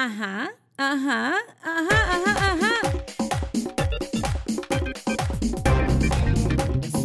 Ajá, 0.00 0.54
ajá, 0.76 1.34
ajá, 1.60 1.98
ajá, 2.14 2.52
ajá. 2.52 2.72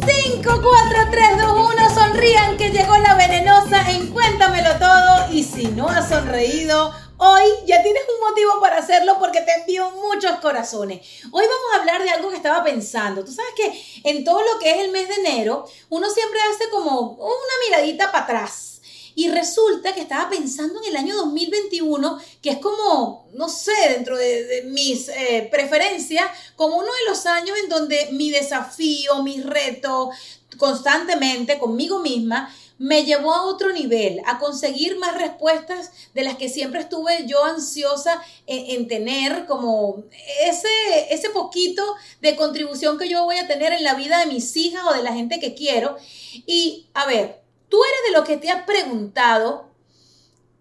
5, 0.06 0.62
4, 0.62 1.10
3, 1.10 1.38
2, 1.42 1.70
1, 1.74 1.90
sonrían 1.92 2.56
que 2.56 2.70
llegó 2.70 2.96
la 2.98 3.16
venenosa 3.16 3.90
en 3.90 4.12
Cuéntamelo 4.12 4.78
Todo 4.78 5.32
y 5.32 5.42
si 5.42 5.66
no 5.72 5.88
has 5.88 6.08
sonreído, 6.08 6.94
hoy 7.16 7.42
ya 7.66 7.82
tienes 7.82 8.04
un 8.14 8.28
motivo 8.28 8.60
para 8.60 8.78
hacerlo 8.78 9.18
porque 9.18 9.40
te 9.40 9.54
envío 9.54 9.90
muchos 9.90 10.38
corazones. 10.38 11.00
Hoy 11.32 11.46
vamos 11.46 11.72
a 11.72 11.80
hablar 11.80 12.00
de 12.04 12.10
algo 12.10 12.30
que 12.30 12.36
estaba 12.36 12.62
pensando. 12.62 13.24
Tú 13.24 13.32
sabes 13.32 13.54
que 13.56 14.08
en 14.08 14.22
todo 14.22 14.40
lo 14.40 14.60
que 14.60 14.70
es 14.70 14.84
el 14.84 14.92
mes 14.92 15.08
de 15.08 15.16
enero, 15.16 15.66
uno 15.88 16.08
siempre 16.10 16.38
hace 16.52 16.70
como 16.70 17.00
una 17.00 17.54
miradita 17.66 18.12
para 18.12 18.22
atrás 18.22 18.73
y 19.14 19.28
resulta 19.28 19.94
que 19.94 20.00
estaba 20.00 20.28
pensando 20.28 20.80
en 20.82 20.90
el 20.90 20.96
año 20.96 21.16
2021, 21.16 22.18
que 22.42 22.50
es 22.50 22.58
como, 22.58 23.28
no 23.34 23.48
sé, 23.48 23.72
dentro 23.90 24.16
de, 24.16 24.64
mis 24.66 25.08
eh, 25.08 25.48
preferencias, 25.50 26.26
como 26.56 26.76
uno 26.76 26.86
de 26.86 27.10
los 27.10 27.26
años 27.26 27.56
en 27.62 27.68
donde 27.68 28.08
mi 28.12 28.30
desafío, 28.30 29.22
mi 29.22 29.40
reto 29.40 30.10
constantemente 30.56 31.58
conmigo 31.58 32.00
misma, 32.00 32.52
me 32.76 33.04
llevó 33.04 33.32
a 33.32 33.42
otro 33.42 33.72
nivel, 33.72 34.20
a 34.26 34.38
conseguir 34.38 34.98
más 34.98 35.16
respuestas 35.16 35.92
de 36.12 36.22
las 36.22 36.36
que 36.36 36.48
siempre 36.48 36.80
estuve 36.80 37.24
yo 37.26 37.44
ansiosa 37.44 38.20
en, 38.46 38.80
en, 38.80 38.88
tener, 38.88 39.46
como 39.46 40.02
ese, 40.42 40.68
ese 41.10 41.30
poquito 41.30 41.84
de 42.20 42.34
contribución 42.34 42.98
que 42.98 43.08
yo 43.08 43.24
voy 43.24 43.36
a 43.36 43.46
tener 43.46 43.72
en 43.72 43.84
la 43.84 43.94
vida 43.94 44.18
de 44.18 44.26
mis 44.26 44.56
hijas 44.56 44.82
o 44.90 44.94
de 44.94 45.04
la 45.04 45.12
gente 45.12 45.38
que 45.38 45.54
quiero. 45.54 45.96
Y 46.46 46.88
a 46.94 47.06
ver, 47.06 47.43
Tú 47.74 47.80
eres 47.82 48.00
de 48.06 48.12
los 48.12 48.24
que 48.24 48.36
te 48.36 48.52
has 48.52 48.62
preguntado 48.62 49.64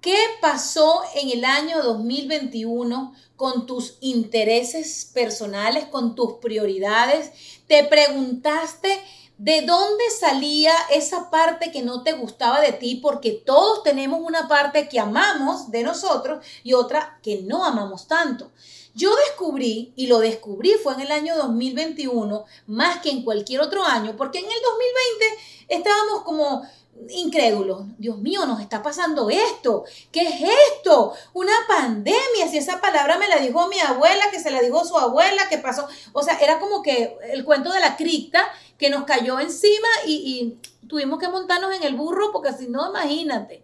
qué 0.01 0.17
pasó 0.41 1.03
en 1.13 1.29
el 1.29 1.45
año 1.45 1.83
2021 1.83 3.13
con 3.35 3.67
tus 3.67 3.99
intereses 4.01 5.11
personales, 5.13 5.85
con 5.85 6.15
tus 6.15 6.39
prioridades. 6.41 7.31
Te 7.67 7.83
preguntaste 7.83 8.99
de 9.37 9.61
dónde 9.61 10.03
salía 10.09 10.73
esa 10.89 11.29
parte 11.29 11.71
que 11.71 11.83
no 11.83 12.01
te 12.01 12.13
gustaba 12.13 12.61
de 12.61 12.71
ti, 12.71 12.95
porque 12.95 13.43
todos 13.45 13.83
tenemos 13.83 14.19
una 14.19 14.47
parte 14.47 14.89
que 14.89 14.99
amamos 14.99 15.69
de 15.69 15.83
nosotros 15.83 16.43
y 16.63 16.73
otra 16.73 17.19
que 17.21 17.43
no 17.43 17.63
amamos 17.63 18.07
tanto. 18.07 18.51
Yo 18.95 19.15
descubrí, 19.27 19.93
y 19.95 20.07
lo 20.07 20.17
descubrí 20.17 20.73
fue 20.81 20.93
en 20.93 21.01
el 21.01 21.11
año 21.11 21.35
2021, 21.35 22.45
más 22.65 23.01
que 23.01 23.11
en 23.11 23.23
cualquier 23.23 23.61
otro 23.61 23.83
año, 23.83 24.15
porque 24.17 24.39
en 24.39 24.45
el 24.45 24.61
2020 24.63 25.25
estábamos 25.67 26.23
como 26.23 26.63
incrédulos. 27.09 27.83
Dios 27.97 28.17
mío, 28.17 28.45
nos 28.45 28.61
está 28.61 28.81
pasando 28.81 29.29
esto. 29.29 29.83
¿Qué 30.11 30.21
es 30.21 30.41
esto? 30.75 31.13
Una 31.33 31.53
pandemia. 31.67 32.47
Si 32.49 32.57
esa 32.57 32.81
palabra 32.81 33.17
me 33.17 33.27
la 33.27 33.37
dijo 33.37 33.67
mi 33.67 33.79
abuela, 33.79 34.25
que 34.31 34.39
se 34.39 34.51
la 34.51 34.61
dijo 34.61 34.85
su 34.85 34.97
abuela, 34.97 35.49
que 35.49 35.57
pasó. 35.57 35.87
O 36.13 36.23
sea, 36.23 36.37
era 36.39 36.59
como 36.59 36.81
que 36.81 37.17
el 37.31 37.43
cuento 37.45 37.71
de 37.71 37.79
la 37.79 37.95
cripta 37.95 38.43
que 38.77 38.89
nos 38.89 39.03
cayó 39.03 39.39
encima 39.39 39.87
y, 40.05 40.57
tuvimos 40.87 41.17
que 41.17 41.29
montarnos 41.29 41.73
en 41.73 41.83
el 41.83 41.95
burro 41.95 42.31
porque 42.31 42.51
si 42.53 42.67
no, 42.67 42.89
imagínate. 42.89 43.63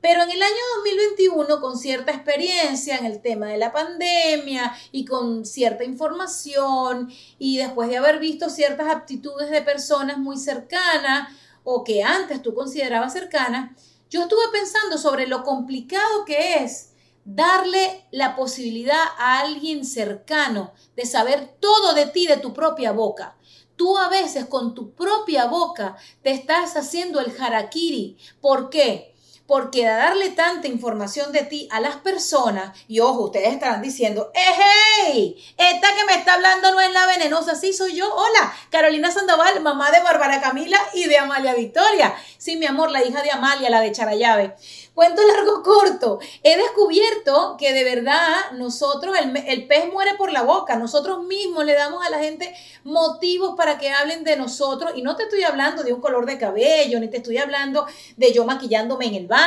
Pero 0.00 0.22
en 0.22 0.30
el 0.30 0.42
año 0.42 0.54
2021, 0.76 1.60
con 1.60 1.76
cierta 1.76 2.12
experiencia 2.12 2.96
en 2.96 3.06
el 3.06 3.20
tema 3.20 3.48
de 3.48 3.58
la 3.58 3.72
pandemia 3.72 4.74
y 4.92 5.04
con 5.04 5.44
cierta 5.44 5.84
información 5.84 7.10
y 7.38 7.58
después 7.58 7.88
de 7.88 7.98
haber 7.98 8.18
visto 8.18 8.48
ciertas 8.48 8.88
aptitudes 8.88 9.50
de 9.50 9.62
personas 9.62 10.16
muy 10.18 10.38
cercanas, 10.38 11.28
o 11.64 11.84
que 11.84 12.02
antes 12.02 12.42
tú 12.42 12.54
considerabas 12.54 13.12
cercana, 13.12 13.76
yo 14.08 14.22
estuve 14.22 14.48
pensando 14.52 14.98
sobre 14.98 15.26
lo 15.26 15.44
complicado 15.44 16.24
que 16.24 16.62
es 16.64 16.90
darle 17.24 18.06
la 18.10 18.34
posibilidad 18.34 19.02
a 19.18 19.40
alguien 19.40 19.84
cercano 19.84 20.72
de 20.96 21.06
saber 21.06 21.56
todo 21.60 21.94
de 21.94 22.06
ti 22.06 22.26
de 22.26 22.38
tu 22.38 22.52
propia 22.52 22.92
boca. 22.92 23.36
Tú 23.76 23.96
a 23.96 24.08
veces 24.08 24.46
con 24.46 24.74
tu 24.74 24.94
propia 24.94 25.46
boca 25.46 25.96
te 26.22 26.30
estás 26.30 26.76
haciendo 26.76 27.20
el 27.20 27.32
harakiri. 27.40 28.18
¿Por 28.40 28.68
qué? 28.68 29.09
Porque 29.50 29.84
darle 29.84 30.28
tanta 30.28 30.68
información 30.68 31.32
de 31.32 31.42
ti 31.42 31.66
a 31.72 31.80
las 31.80 31.96
personas, 31.96 32.78
y 32.86 33.00
ojo, 33.00 33.24
ustedes 33.24 33.52
estarán 33.52 33.82
diciendo, 33.82 34.30
¡hey! 34.32 35.44
Esta 35.58 35.88
que 35.92 36.04
me 36.04 36.14
está 36.14 36.34
hablando 36.34 36.70
no 36.70 36.80
es 36.80 36.92
la 36.92 37.04
venenosa, 37.06 37.56
sí 37.56 37.72
soy 37.72 37.96
yo. 37.96 38.14
Hola, 38.14 38.54
Carolina 38.70 39.10
Sandoval, 39.10 39.60
mamá 39.60 39.90
de 39.90 40.02
Bárbara 40.02 40.40
Camila 40.40 40.78
y 40.94 41.06
de 41.08 41.18
Amalia 41.18 41.54
Victoria. 41.54 42.14
Sí, 42.38 42.58
mi 42.58 42.66
amor, 42.66 42.92
la 42.92 43.04
hija 43.04 43.22
de 43.24 43.32
Amalia, 43.32 43.70
la 43.70 43.80
de 43.80 43.90
Charayave. 43.90 44.54
Cuento 44.94 45.20
largo 45.26 45.64
corto, 45.64 46.20
he 46.44 46.56
descubierto 46.56 47.56
que 47.58 47.72
de 47.72 47.82
verdad 47.82 48.52
nosotros, 48.52 49.16
el, 49.18 49.36
el, 49.36 49.66
pez 49.66 49.90
muere 49.92 50.14
por 50.14 50.30
la 50.30 50.42
boca, 50.42 50.76
nosotros 50.76 51.24
mismos 51.24 51.64
le 51.64 51.72
damos 51.74 52.06
a 52.06 52.10
la 52.10 52.18
gente 52.18 52.54
motivos 52.84 53.54
para 53.56 53.78
que 53.78 53.90
hablen 53.90 54.22
de 54.22 54.36
nosotros 54.36 54.92
y 54.94 55.02
no 55.02 55.16
te 55.16 55.24
estoy 55.24 55.42
hablando 55.42 55.82
de 55.82 55.92
un 55.92 56.00
color 56.00 56.26
de 56.26 56.38
cabello, 56.38 57.00
ni 57.00 57.08
te 57.08 57.16
estoy 57.16 57.38
hablando 57.38 57.86
de 58.16 58.32
yo 58.32 58.44
maquillándome 58.44 59.06
en 59.06 59.14
el 59.14 59.26
baño 59.26 59.39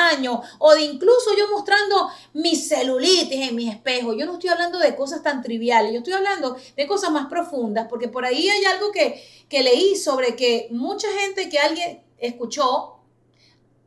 o 0.60 0.74
de 0.74 0.82
incluso 0.84 1.36
yo 1.38 1.50
mostrando 1.52 2.10
mi 2.34 2.56
celulitis 2.56 3.50
en 3.50 3.56
mis 3.56 3.72
espejos, 3.72 4.16
yo 4.18 4.26
no 4.26 4.34
estoy 4.34 4.50
hablando 4.50 4.80
de 4.80 4.96
cosas 4.96 5.22
tan 5.24 5.42
triviales, 5.42 5.92
yo 5.92 6.00
estoy 6.00 6.14
hablando 6.14 6.56
de 6.76 6.88
cosas 6.88 7.12
más 7.12 7.28
profundas, 7.28 7.88
porque 7.90 8.08
por 8.08 8.26
ahí 8.26 8.50
hay 8.50 8.66
algo 8.66 8.92
que, 8.92 9.24
que 9.50 9.64
leí 9.64 9.96
sobre 9.96 10.36
que 10.36 10.68
mucha 10.72 11.08
gente 11.20 11.50
que 11.50 11.60
alguien 11.60 12.04
escuchó, 12.18 13.00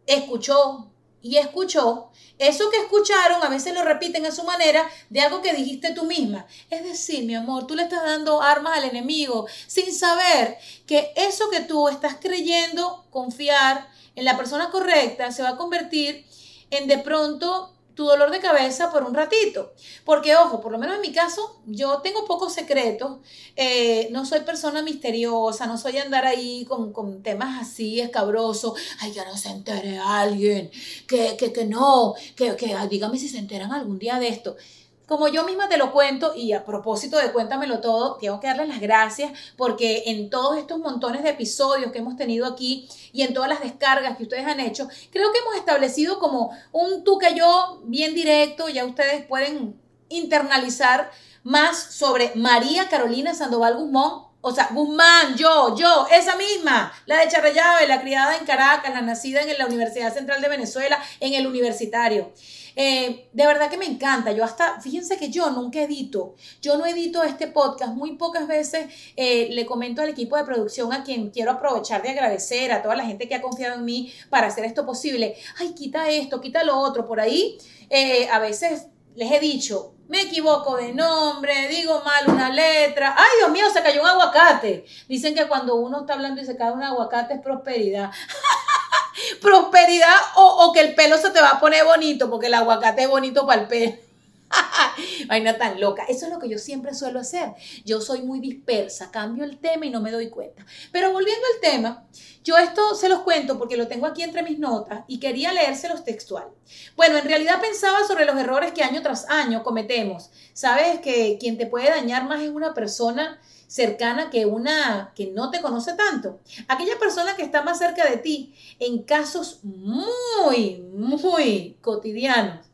escuchó, 0.06 0.90
y 1.22 1.36
escuchó, 1.38 2.10
eso 2.38 2.70
que 2.70 2.76
escucharon 2.76 3.42
a 3.42 3.48
veces 3.48 3.74
lo 3.74 3.82
repiten 3.82 4.26
a 4.26 4.30
su 4.30 4.44
manera 4.44 4.88
de 5.08 5.20
algo 5.20 5.42
que 5.42 5.54
dijiste 5.54 5.92
tú 5.92 6.04
misma. 6.04 6.46
Es 6.70 6.84
decir, 6.84 7.24
mi 7.24 7.34
amor, 7.34 7.66
tú 7.66 7.74
le 7.74 7.84
estás 7.84 8.04
dando 8.04 8.42
armas 8.42 8.78
al 8.78 8.84
enemigo 8.84 9.46
sin 9.66 9.92
saber 9.92 10.58
que 10.86 11.12
eso 11.16 11.48
que 11.50 11.60
tú 11.60 11.88
estás 11.88 12.16
creyendo, 12.20 13.04
confiar 13.10 13.88
en 14.14 14.24
la 14.24 14.36
persona 14.36 14.70
correcta, 14.70 15.32
se 15.32 15.42
va 15.42 15.50
a 15.50 15.56
convertir 15.56 16.26
en 16.70 16.86
de 16.88 16.98
pronto 16.98 17.75
tu 17.96 18.04
dolor 18.04 18.30
de 18.30 18.40
cabeza 18.40 18.92
por 18.92 19.02
un 19.02 19.14
ratito. 19.14 19.72
Porque, 20.04 20.36
ojo, 20.36 20.60
por 20.60 20.70
lo 20.70 20.78
menos 20.78 20.96
en 20.96 21.00
mi 21.00 21.12
caso, 21.12 21.60
yo 21.66 21.98
tengo 22.02 22.26
pocos 22.26 22.52
secretos, 22.52 23.18
eh, 23.56 24.08
no 24.12 24.26
soy 24.26 24.40
persona 24.40 24.82
misteriosa, 24.82 25.66
no 25.66 25.78
soy 25.78 25.96
andar 25.96 26.26
ahí 26.26 26.64
con, 26.66 26.92
con 26.92 27.22
temas 27.22 27.60
así 27.60 28.00
escabrosos, 28.00 28.74
ay, 29.00 29.12
que 29.12 29.24
no 29.24 29.36
se 29.36 29.48
entere 29.48 29.98
alguien, 29.98 30.70
que, 31.08 31.36
que, 31.36 31.52
que 31.52 31.64
no, 31.64 32.14
que, 32.36 32.54
que 32.54 32.76
dígame 32.90 33.18
si 33.18 33.28
se 33.28 33.38
enteran 33.38 33.72
algún 33.72 33.98
día 33.98 34.18
de 34.20 34.28
esto 34.28 34.56
como 35.06 35.28
yo 35.28 35.44
misma 35.44 35.68
te 35.68 35.76
lo 35.76 35.92
cuento, 35.92 36.34
y 36.34 36.52
a 36.52 36.64
propósito 36.64 37.16
de 37.18 37.32
Cuéntamelo 37.32 37.80
Todo, 37.80 38.16
tengo 38.16 38.40
que 38.40 38.48
darles 38.48 38.68
las 38.68 38.80
gracias 38.80 39.32
porque 39.56 40.04
en 40.06 40.30
todos 40.30 40.58
estos 40.58 40.78
montones 40.78 41.22
de 41.22 41.30
episodios 41.30 41.92
que 41.92 41.98
hemos 41.98 42.16
tenido 42.16 42.46
aquí 42.46 42.88
y 43.12 43.22
en 43.22 43.32
todas 43.32 43.48
las 43.48 43.60
descargas 43.60 44.16
que 44.16 44.24
ustedes 44.24 44.46
han 44.46 44.60
hecho, 44.60 44.88
creo 45.10 45.32
que 45.32 45.38
hemos 45.38 45.56
establecido 45.56 46.18
como 46.18 46.50
un 46.72 47.04
tú 47.04 47.18
que 47.18 47.34
yo 47.34 47.80
bien 47.84 48.14
directo, 48.14 48.68
ya 48.68 48.84
ustedes 48.84 49.24
pueden 49.26 49.80
internalizar 50.08 51.10
más 51.42 51.78
sobre 51.94 52.32
María 52.34 52.88
Carolina 52.88 53.34
Sandoval 53.34 53.76
Guzmán, 53.76 54.26
o 54.48 54.52
sea, 54.54 54.68
Guzmán, 54.72 55.36
yo, 55.36 55.76
yo, 55.76 56.06
esa 56.08 56.36
misma, 56.36 56.92
la 57.06 57.18
de 57.18 57.26
Charrayave, 57.26 57.88
la 57.88 58.00
criada 58.00 58.36
en 58.36 58.46
Caracas, 58.46 58.94
la 58.94 59.00
nacida 59.00 59.42
en 59.42 59.58
la 59.58 59.66
Universidad 59.66 60.14
Central 60.14 60.40
de 60.40 60.48
Venezuela, 60.48 61.02
en 61.18 61.34
el 61.34 61.48
universitario. 61.48 62.32
Eh, 62.76 63.28
de 63.32 63.46
verdad 63.46 63.70
que 63.70 63.78
me 63.78 63.86
encanta. 63.86 64.32
Yo 64.32 64.44
hasta, 64.44 64.80
fíjense 64.80 65.16
que 65.16 65.30
yo 65.30 65.50
nunca 65.50 65.80
edito. 65.80 66.34
Yo 66.60 66.76
no 66.76 66.86
edito 66.86 67.22
este 67.22 67.48
podcast. 67.48 67.94
Muy 67.94 68.16
pocas 68.16 68.46
veces 68.46 68.86
eh, 69.16 69.48
le 69.50 69.66
comento 69.66 70.02
al 70.02 70.10
equipo 70.10 70.36
de 70.36 70.44
producción 70.44 70.92
a 70.92 71.02
quien 71.02 71.30
quiero 71.30 71.50
aprovechar 71.52 72.02
de 72.02 72.10
agradecer 72.10 72.70
a 72.72 72.82
toda 72.82 72.94
la 72.94 73.04
gente 73.04 73.28
que 73.28 73.34
ha 73.34 73.42
confiado 73.42 73.76
en 73.76 73.84
mí 73.84 74.12
para 74.30 74.48
hacer 74.48 74.64
esto 74.64 74.84
posible. 74.84 75.34
Ay, 75.58 75.74
quita 75.74 76.10
esto, 76.10 76.40
quita 76.40 76.62
lo 76.62 76.78
otro. 76.78 77.06
Por 77.06 77.18
ahí 77.18 77.58
eh, 77.88 78.28
a 78.28 78.38
veces 78.38 78.86
les 79.16 79.32
he 79.32 79.40
dicho, 79.40 79.94
me 80.08 80.22
equivoco 80.22 80.76
de 80.76 80.92
nombre, 80.92 81.68
digo 81.68 82.02
mal 82.04 82.24
una 82.28 82.50
letra. 82.50 83.14
Ay, 83.16 83.38
Dios 83.38 83.50
mío, 83.50 83.64
se 83.72 83.82
cayó 83.82 84.02
un 84.02 84.08
aguacate. 84.08 84.84
Dicen 85.08 85.34
que 85.34 85.48
cuando 85.48 85.74
uno 85.76 86.00
está 86.00 86.14
hablando 86.14 86.40
y 86.40 86.44
se 86.44 86.56
cae 86.56 86.70
un 86.70 86.82
aguacate 86.82 87.34
es 87.34 87.40
prosperidad. 87.40 88.10
prosperidad 89.40 90.14
o, 90.36 90.72
que 90.72 90.80
el 90.80 90.94
pelo 90.94 91.18
se 91.18 91.30
te 91.30 91.40
va 91.40 91.52
a 91.52 91.60
poner 91.60 91.84
bonito, 91.84 92.30
porque 92.30 92.46
el 92.46 92.54
aguacate 92.54 93.02
es 93.02 93.08
bonito 93.08 93.46
para 93.46 93.62
el 93.62 93.68
pelo. 93.68 94.05
Vaina 95.28 95.58
tan 95.58 95.80
loca. 95.80 96.04
Eso 96.08 96.26
es 96.26 96.32
lo 96.32 96.38
que 96.38 96.48
yo 96.48 96.58
siempre 96.58 96.94
suelo 96.94 97.20
hacer. 97.20 97.54
Yo 97.84 98.00
soy 98.00 98.22
muy 98.22 98.40
dispersa, 98.40 99.10
cambio 99.10 99.44
el 99.44 99.58
tema 99.58 99.86
y 99.86 99.90
no 99.90 100.00
me 100.00 100.10
doy 100.10 100.30
cuenta. 100.30 100.64
Pero 100.92 101.12
volviendo 101.12 101.44
al 101.54 101.60
tema, 101.60 102.06
yo 102.44 102.56
esto 102.56 102.94
se 102.94 103.08
los 103.08 103.20
cuento 103.20 103.58
porque 103.58 103.76
lo 103.76 103.88
tengo 103.88 104.06
aquí 104.06 104.22
entre 104.22 104.42
mis 104.42 104.58
notas 104.58 105.04
y 105.08 105.18
quería 105.18 105.52
leérselos 105.52 106.04
textual. 106.04 106.48
Bueno, 106.94 107.18
en 107.18 107.24
realidad 107.24 107.60
pensaba 107.60 108.06
sobre 108.06 108.24
los 108.24 108.36
errores 108.36 108.72
que 108.72 108.82
año 108.82 109.02
tras 109.02 109.28
año 109.28 109.62
cometemos. 109.62 110.30
Sabes 110.52 111.00
que 111.00 111.38
quien 111.40 111.58
te 111.58 111.66
puede 111.66 111.90
dañar 111.90 112.28
más 112.28 112.42
es 112.42 112.50
una 112.50 112.74
persona 112.74 113.40
cercana 113.66 114.30
que 114.30 114.46
una 114.46 115.12
que 115.14 115.26
no 115.26 115.50
te 115.50 115.60
conoce 115.60 115.94
tanto. 115.94 116.40
Aquella 116.68 116.98
persona 116.98 117.36
que 117.36 117.42
está 117.42 117.62
más 117.62 117.78
cerca 117.78 118.08
de 118.08 118.18
ti 118.18 118.54
en 118.78 119.02
casos 119.02 119.60
muy, 119.64 120.78
muy 120.94 121.76
cotidianos. 121.80 122.66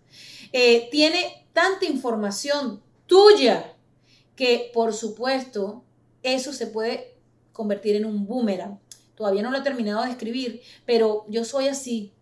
Eh, 0.52 0.88
tiene 0.90 1.41
tanta 1.52 1.86
información 1.86 2.82
tuya 3.06 3.74
que 4.36 4.70
por 4.72 4.94
supuesto 4.94 5.84
eso 6.22 6.52
se 6.52 6.66
puede 6.66 7.14
convertir 7.52 7.96
en 7.96 8.04
un 8.04 8.26
boomerang. 8.26 8.78
Todavía 9.14 9.42
no 9.42 9.50
lo 9.50 9.58
he 9.58 9.62
terminado 9.62 10.04
de 10.04 10.10
escribir, 10.10 10.62
pero 10.86 11.26
yo 11.28 11.44
soy 11.44 11.68
así, 11.68 12.12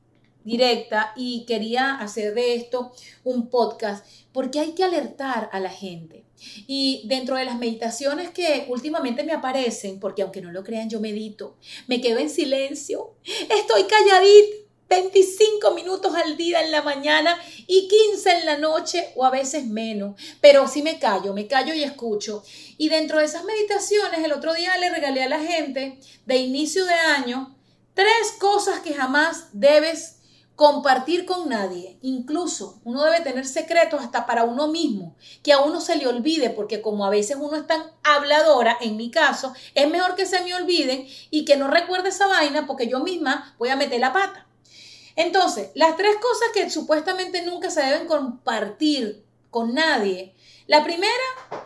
directa, 0.44 1.12
y 1.16 1.44
quería 1.46 1.94
hacer 1.94 2.34
de 2.34 2.54
esto 2.54 2.92
un 3.24 3.48
podcast 3.48 4.04
porque 4.32 4.58
hay 4.58 4.72
que 4.72 4.84
alertar 4.84 5.48
a 5.52 5.60
la 5.60 5.70
gente. 5.70 6.24
Y 6.66 7.02
dentro 7.06 7.36
de 7.36 7.44
las 7.44 7.58
meditaciones 7.58 8.30
que 8.30 8.66
últimamente 8.68 9.24
me 9.24 9.32
aparecen, 9.32 10.00
porque 10.00 10.22
aunque 10.22 10.40
no 10.40 10.50
lo 10.50 10.64
crean, 10.64 10.88
yo 10.88 11.00
medito, 11.00 11.56
me 11.86 12.00
quedo 12.00 12.18
en 12.18 12.30
silencio, 12.30 13.14
estoy 13.24 13.84
calladita 13.84 14.69
25 14.90 15.70
minutos 15.70 16.12
al 16.16 16.36
día 16.36 16.62
en 16.62 16.72
la 16.72 16.82
mañana 16.82 17.38
y 17.68 17.86
15 17.86 18.38
en 18.40 18.46
la 18.46 18.58
noche 18.58 19.12
o 19.14 19.24
a 19.24 19.30
veces 19.30 19.64
menos. 19.64 20.20
Pero 20.40 20.66
sí 20.66 20.82
me 20.82 20.98
callo, 20.98 21.32
me 21.32 21.46
callo 21.46 21.72
y 21.72 21.84
escucho. 21.84 22.42
Y 22.76 22.88
dentro 22.88 23.18
de 23.18 23.24
esas 23.24 23.44
meditaciones, 23.44 24.24
el 24.24 24.32
otro 24.32 24.52
día 24.52 24.76
le 24.78 24.90
regalé 24.90 25.22
a 25.22 25.28
la 25.28 25.38
gente 25.38 26.00
de 26.26 26.36
inicio 26.36 26.84
de 26.84 26.94
año 26.94 27.56
tres 27.94 28.32
cosas 28.40 28.80
que 28.80 28.92
jamás 28.94 29.46
debes 29.52 30.16
compartir 30.56 31.24
con 31.24 31.48
nadie. 31.48 31.98
Incluso 32.02 32.80
uno 32.82 33.04
debe 33.04 33.20
tener 33.20 33.46
secretos 33.46 34.02
hasta 34.02 34.26
para 34.26 34.42
uno 34.42 34.66
mismo, 34.66 35.16
que 35.44 35.52
a 35.52 35.60
uno 35.60 35.80
se 35.80 35.96
le 35.96 36.08
olvide, 36.08 36.50
porque 36.50 36.82
como 36.82 37.06
a 37.06 37.10
veces 37.10 37.36
uno 37.40 37.56
es 37.56 37.66
tan 37.66 37.82
habladora, 38.02 38.76
en 38.80 38.96
mi 38.96 39.10
caso, 39.10 39.54
es 39.74 39.88
mejor 39.88 40.16
que 40.16 40.26
se 40.26 40.42
me 40.42 40.54
olviden 40.54 41.06
y 41.30 41.44
que 41.44 41.56
no 41.56 41.68
recuerde 41.68 42.08
esa 42.08 42.26
vaina 42.26 42.66
porque 42.66 42.88
yo 42.88 42.98
misma 43.00 43.54
voy 43.58 43.68
a 43.68 43.76
meter 43.76 44.00
la 44.00 44.12
pata. 44.12 44.49
Entonces, 45.20 45.68
las 45.74 45.98
tres 45.98 46.16
cosas 46.16 46.48
que 46.54 46.70
supuestamente 46.70 47.42
nunca 47.42 47.70
se 47.70 47.82
deben 47.82 48.06
compartir 48.06 49.22
con 49.50 49.74
nadie. 49.74 50.34
La 50.66 50.82
primera 50.82 51.12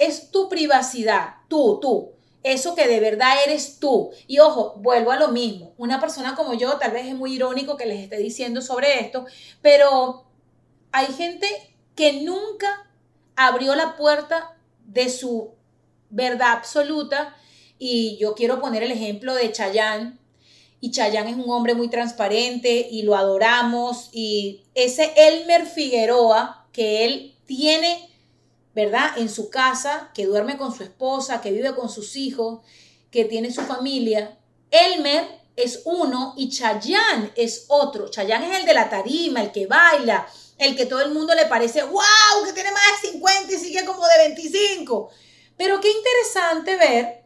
es 0.01 0.33
tu 0.33 0.49
privacidad, 0.49 1.37
tú, 1.47 1.79
tú. 1.81 2.11
Eso 2.43 2.75
que 2.75 2.89
de 2.89 2.99
verdad 2.99 3.37
eres 3.47 3.79
tú. 3.79 4.11
Y 4.27 4.41
ojo, 4.41 4.75
vuelvo 4.79 5.12
a 5.12 5.21
lo 5.21 5.29
mismo. 5.29 5.73
Una 5.77 6.01
persona 6.01 6.35
como 6.35 6.55
yo, 6.55 6.79
tal 6.79 6.91
vez 6.91 7.06
es 7.06 7.15
muy 7.15 7.35
irónico 7.35 7.77
que 7.77 7.87
les 7.87 8.03
esté 8.03 8.17
diciendo 8.17 8.61
sobre 8.61 8.99
esto, 8.99 9.25
pero 9.62 10.25
hay 10.91 11.06
gente 11.06 11.47
que 11.95 12.25
nunca 12.25 12.91
abrió 13.37 13.77
la 13.77 13.97
puerta 13.97 14.59
de 14.85 15.09
su 15.09 15.55
verdad 16.11 16.55
absoluta. 16.55 17.37
Y 17.79 18.17
yo 18.19 18.35
quiero 18.35 18.61
poner 18.61 18.83
el 18.83 18.91
ejemplo 18.91 19.33
de 19.33 19.53
Chayanne, 19.53 20.19
y 20.85 20.91
Chayanne 20.91 21.31
es 21.31 21.37
un 21.39 21.49
hombre 21.49 21.75
muy 21.75 21.89
transparente 21.89 22.89
y 22.91 23.05
lo 23.05 23.17
adoramos 23.17 24.11
y 24.13 24.67
ese 24.75 25.15
Elmer 25.17 25.65
Figueroa 25.65 26.69
que 26.75 27.07
él 27.07 27.39
tiene, 27.47 28.11
¿verdad? 28.75 29.17
En 29.17 29.31
su 29.31 29.49
casa, 29.49 30.11
que 30.13 30.27
duerme 30.27 30.59
con 30.59 30.75
su 30.75 30.83
esposa, 30.83 31.41
que 31.41 31.53
vive 31.53 31.75
con 31.75 31.89
sus 31.89 32.17
hijos, 32.17 32.61
que 33.11 33.25
tiene 33.25 33.51
su 33.51 33.63
familia. 33.63 34.39
Elmer 34.71 35.27
es 35.57 35.81
uno 35.87 36.35
y 36.37 36.51
Chayanne 36.51 37.33
es 37.35 37.65
otro. 37.69 38.11
Chayanne 38.11 38.53
es 38.53 38.61
el 38.61 38.67
de 38.67 38.75
la 38.75 38.91
tarima, 38.91 39.41
el 39.41 39.53
que 39.53 39.67
baila, 39.67 40.29
el 40.59 40.77
que 40.77 40.85
todo 40.85 41.01
el 41.01 41.15
mundo 41.15 41.35
le 41.35 41.47
parece, 41.47 41.83
wow, 41.83 42.45
que 42.45 42.53
tiene 42.53 42.73
más 42.73 43.01
de 43.01 43.09
50 43.09 43.55
y 43.55 43.57
sigue 43.57 43.87
como 43.87 44.05
de 44.05 44.19
25. 44.29 45.09
Pero 45.57 45.81
qué 45.81 45.91
interesante 45.91 46.77
ver 46.77 47.23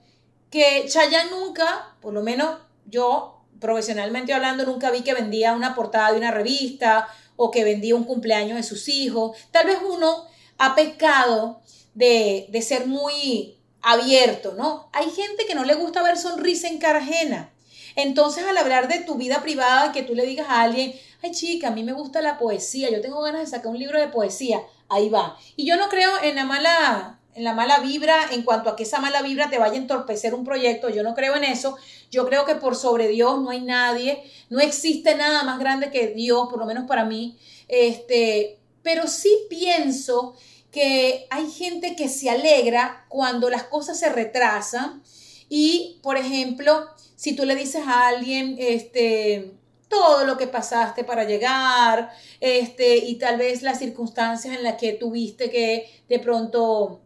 que 0.48 0.86
Chayanne 0.88 1.32
nunca, 1.32 1.96
por 2.00 2.14
lo 2.14 2.22
menos 2.22 2.56
yo 2.86 3.34
profesionalmente 3.60 4.32
hablando, 4.32 4.64
nunca 4.64 4.90
vi 4.90 5.02
que 5.02 5.14
vendía 5.14 5.54
una 5.54 5.74
portada 5.74 6.12
de 6.12 6.18
una 6.18 6.30
revista 6.30 7.08
o 7.36 7.50
que 7.50 7.64
vendía 7.64 7.94
un 7.94 8.04
cumpleaños 8.04 8.56
de 8.56 8.62
sus 8.62 8.88
hijos. 8.88 9.36
Tal 9.50 9.66
vez 9.66 9.78
uno 9.86 10.26
ha 10.58 10.74
pecado 10.74 11.62
de, 11.94 12.48
ser 12.62 12.86
muy 12.86 13.56
abierto, 13.80 14.54
¿no? 14.56 14.88
Hay 14.92 15.10
gente 15.10 15.46
que 15.46 15.54
no 15.54 15.64
le 15.64 15.74
gusta 15.74 16.02
ver 16.02 16.18
sonrisa 16.18 16.68
en 16.68 16.78
cara 16.78 16.98
ajena. 16.98 17.52
Entonces, 17.96 18.44
al 18.44 18.56
hablar 18.56 18.88
de 18.88 19.00
tu 19.00 19.14
vida 19.14 19.42
privada, 19.42 19.92
que 19.92 20.02
tú 20.02 20.14
le 20.14 20.26
digas 20.26 20.48
a 20.48 20.62
alguien, 20.62 20.94
ay 21.22 21.32
chica, 21.32 21.68
a 21.68 21.70
mí 21.72 21.82
me 21.82 21.92
gusta 21.92 22.20
la 22.20 22.38
poesía, 22.38 22.90
yo 22.90 23.00
tengo 23.00 23.20
ganas 23.22 23.40
de 23.40 23.46
sacar 23.46 23.72
un 23.72 23.78
libro 23.78 23.98
de 23.98 24.08
poesía, 24.08 24.60
ahí 24.88 25.08
va. 25.08 25.36
Y 25.56 25.66
yo 25.66 25.76
no 25.76 25.88
creo 25.88 26.10
en 26.22 26.36
la 26.36 26.44
mala 26.44 27.17
en 27.34 27.44
la 27.44 27.54
mala 27.54 27.78
vibra 27.80 28.16
en 28.32 28.42
cuanto 28.42 28.70
a 28.70 28.76
que 28.76 28.82
esa 28.82 29.00
mala 29.00 29.22
vibra 29.22 29.48
te 29.48 29.58
vaya 29.58 29.74
a 29.74 29.78
entorpecer 29.78 30.34
un 30.34 30.44
proyecto. 30.44 30.88
Yo 30.88 31.02
no 31.02 31.14
creo 31.14 31.36
en 31.36 31.44
eso. 31.44 31.76
Yo 32.10 32.26
creo 32.26 32.44
que 32.44 32.56
por 32.56 32.74
sobre 32.74 33.08
Dios 33.08 33.40
no 33.40 33.50
hay 33.50 33.60
nadie. 33.60 34.22
No 34.50 34.60
existe 34.60 35.14
nada 35.14 35.44
más 35.44 35.58
grande 35.58 35.90
que 35.90 36.08
Dios, 36.08 36.48
por 36.48 36.58
lo 36.58 36.66
menos 36.66 36.86
para 36.86 37.04
mí. 37.04 37.38
Este, 37.68 38.58
pero 38.82 39.06
sí 39.06 39.30
pienso 39.48 40.34
que 40.70 41.26
hay 41.30 41.50
gente 41.50 41.94
que 41.96 42.08
se 42.08 42.30
alegra 42.30 43.06
cuando 43.08 43.50
las 43.50 43.64
cosas 43.64 43.98
se 43.98 44.08
retrasan. 44.08 45.02
Y, 45.48 45.98
por 46.02 46.16
ejemplo, 46.16 46.88
si 47.14 47.34
tú 47.34 47.44
le 47.44 47.54
dices 47.54 47.82
a 47.86 48.08
alguien, 48.08 48.56
este, 48.58 49.52
todo 49.88 50.24
lo 50.24 50.36
que 50.36 50.46
pasaste 50.46 51.04
para 51.04 51.24
llegar, 51.24 52.10
este, 52.40 52.96
y 52.96 53.16
tal 53.16 53.38
vez 53.38 53.62
las 53.62 53.78
circunstancias 53.78 54.54
en 54.56 54.62
las 54.62 54.76
que 54.76 54.92
tuviste 54.92 55.50
que 55.50 56.02
de 56.08 56.18
pronto 56.18 57.00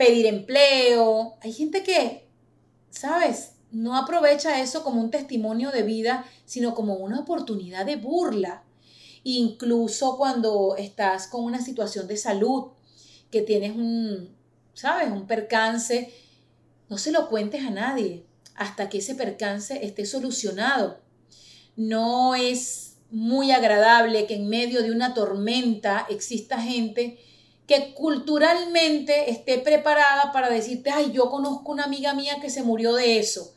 pedir 0.00 0.24
empleo. 0.24 1.36
Hay 1.42 1.52
gente 1.52 1.82
que, 1.82 2.26
¿sabes? 2.88 3.56
No 3.70 3.98
aprovecha 3.98 4.62
eso 4.62 4.82
como 4.82 4.98
un 4.98 5.10
testimonio 5.10 5.70
de 5.72 5.82
vida, 5.82 6.24
sino 6.46 6.74
como 6.74 6.94
una 6.94 7.20
oportunidad 7.20 7.84
de 7.84 7.96
burla. 7.96 8.64
Incluso 9.24 10.16
cuando 10.16 10.74
estás 10.78 11.26
con 11.26 11.44
una 11.44 11.60
situación 11.60 12.08
de 12.08 12.16
salud, 12.16 12.68
que 13.30 13.42
tienes 13.42 13.76
un, 13.76 14.34
¿sabes? 14.72 15.12
Un 15.12 15.26
percance, 15.26 16.10
no 16.88 16.96
se 16.96 17.12
lo 17.12 17.28
cuentes 17.28 17.62
a 17.62 17.70
nadie 17.70 18.24
hasta 18.54 18.88
que 18.88 18.98
ese 18.98 19.14
percance 19.14 19.84
esté 19.84 20.06
solucionado. 20.06 20.98
No 21.76 22.34
es 22.34 22.96
muy 23.10 23.50
agradable 23.50 24.26
que 24.26 24.36
en 24.36 24.48
medio 24.48 24.82
de 24.82 24.92
una 24.92 25.12
tormenta 25.12 26.06
exista 26.08 26.58
gente 26.58 27.18
que 27.70 27.94
culturalmente 27.94 29.30
esté 29.30 29.58
preparada 29.58 30.32
para 30.32 30.50
decirte, 30.50 30.90
ay, 30.90 31.12
yo 31.12 31.30
conozco 31.30 31.70
una 31.70 31.84
amiga 31.84 32.14
mía 32.14 32.38
que 32.40 32.50
se 32.50 32.64
murió 32.64 32.94
de 32.94 33.20
eso. 33.20 33.54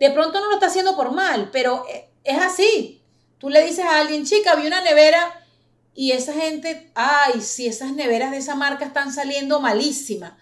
De 0.00 0.10
pronto 0.10 0.40
no 0.40 0.48
lo 0.48 0.54
está 0.54 0.66
haciendo 0.66 0.96
por 0.96 1.12
mal, 1.12 1.50
pero 1.52 1.86
eh, 1.88 2.10
es 2.24 2.36
así. 2.36 3.00
Tú 3.38 3.50
le 3.50 3.64
dices 3.64 3.84
a 3.84 4.00
alguien, 4.00 4.26
chica, 4.26 4.56
vi 4.56 4.66
una 4.66 4.80
nevera 4.80 5.40
y 5.94 6.10
esa 6.10 6.32
gente, 6.32 6.90
ay, 6.96 7.40
si 7.42 7.68
esas 7.68 7.92
neveras 7.92 8.32
de 8.32 8.38
esa 8.38 8.56
marca 8.56 8.86
están 8.86 9.12
saliendo 9.12 9.60
malísimas. 9.60 10.32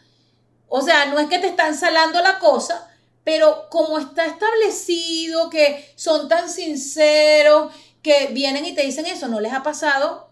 O 0.67 0.81
sea, 0.81 1.05
no 1.05 1.19
es 1.19 1.29
que 1.29 1.39
te 1.39 1.48
están 1.48 1.77
salando 1.77 2.22
la 2.22 2.39
cosa, 2.39 2.96
pero 3.25 3.69
como 3.69 3.98
está 3.98 4.25
establecido 4.25 5.51
que 5.51 5.93
son 5.96 6.31
tan 6.31 6.48
sinceros, 6.48 7.75
que 8.01 8.29
vienen 8.29 8.65
y 8.65 8.75
te 8.75 8.87
dicen 8.87 9.05
eso, 9.05 9.29
no 9.29 9.39
les 9.39 9.53
ha 9.53 9.63
pasado, 9.63 10.31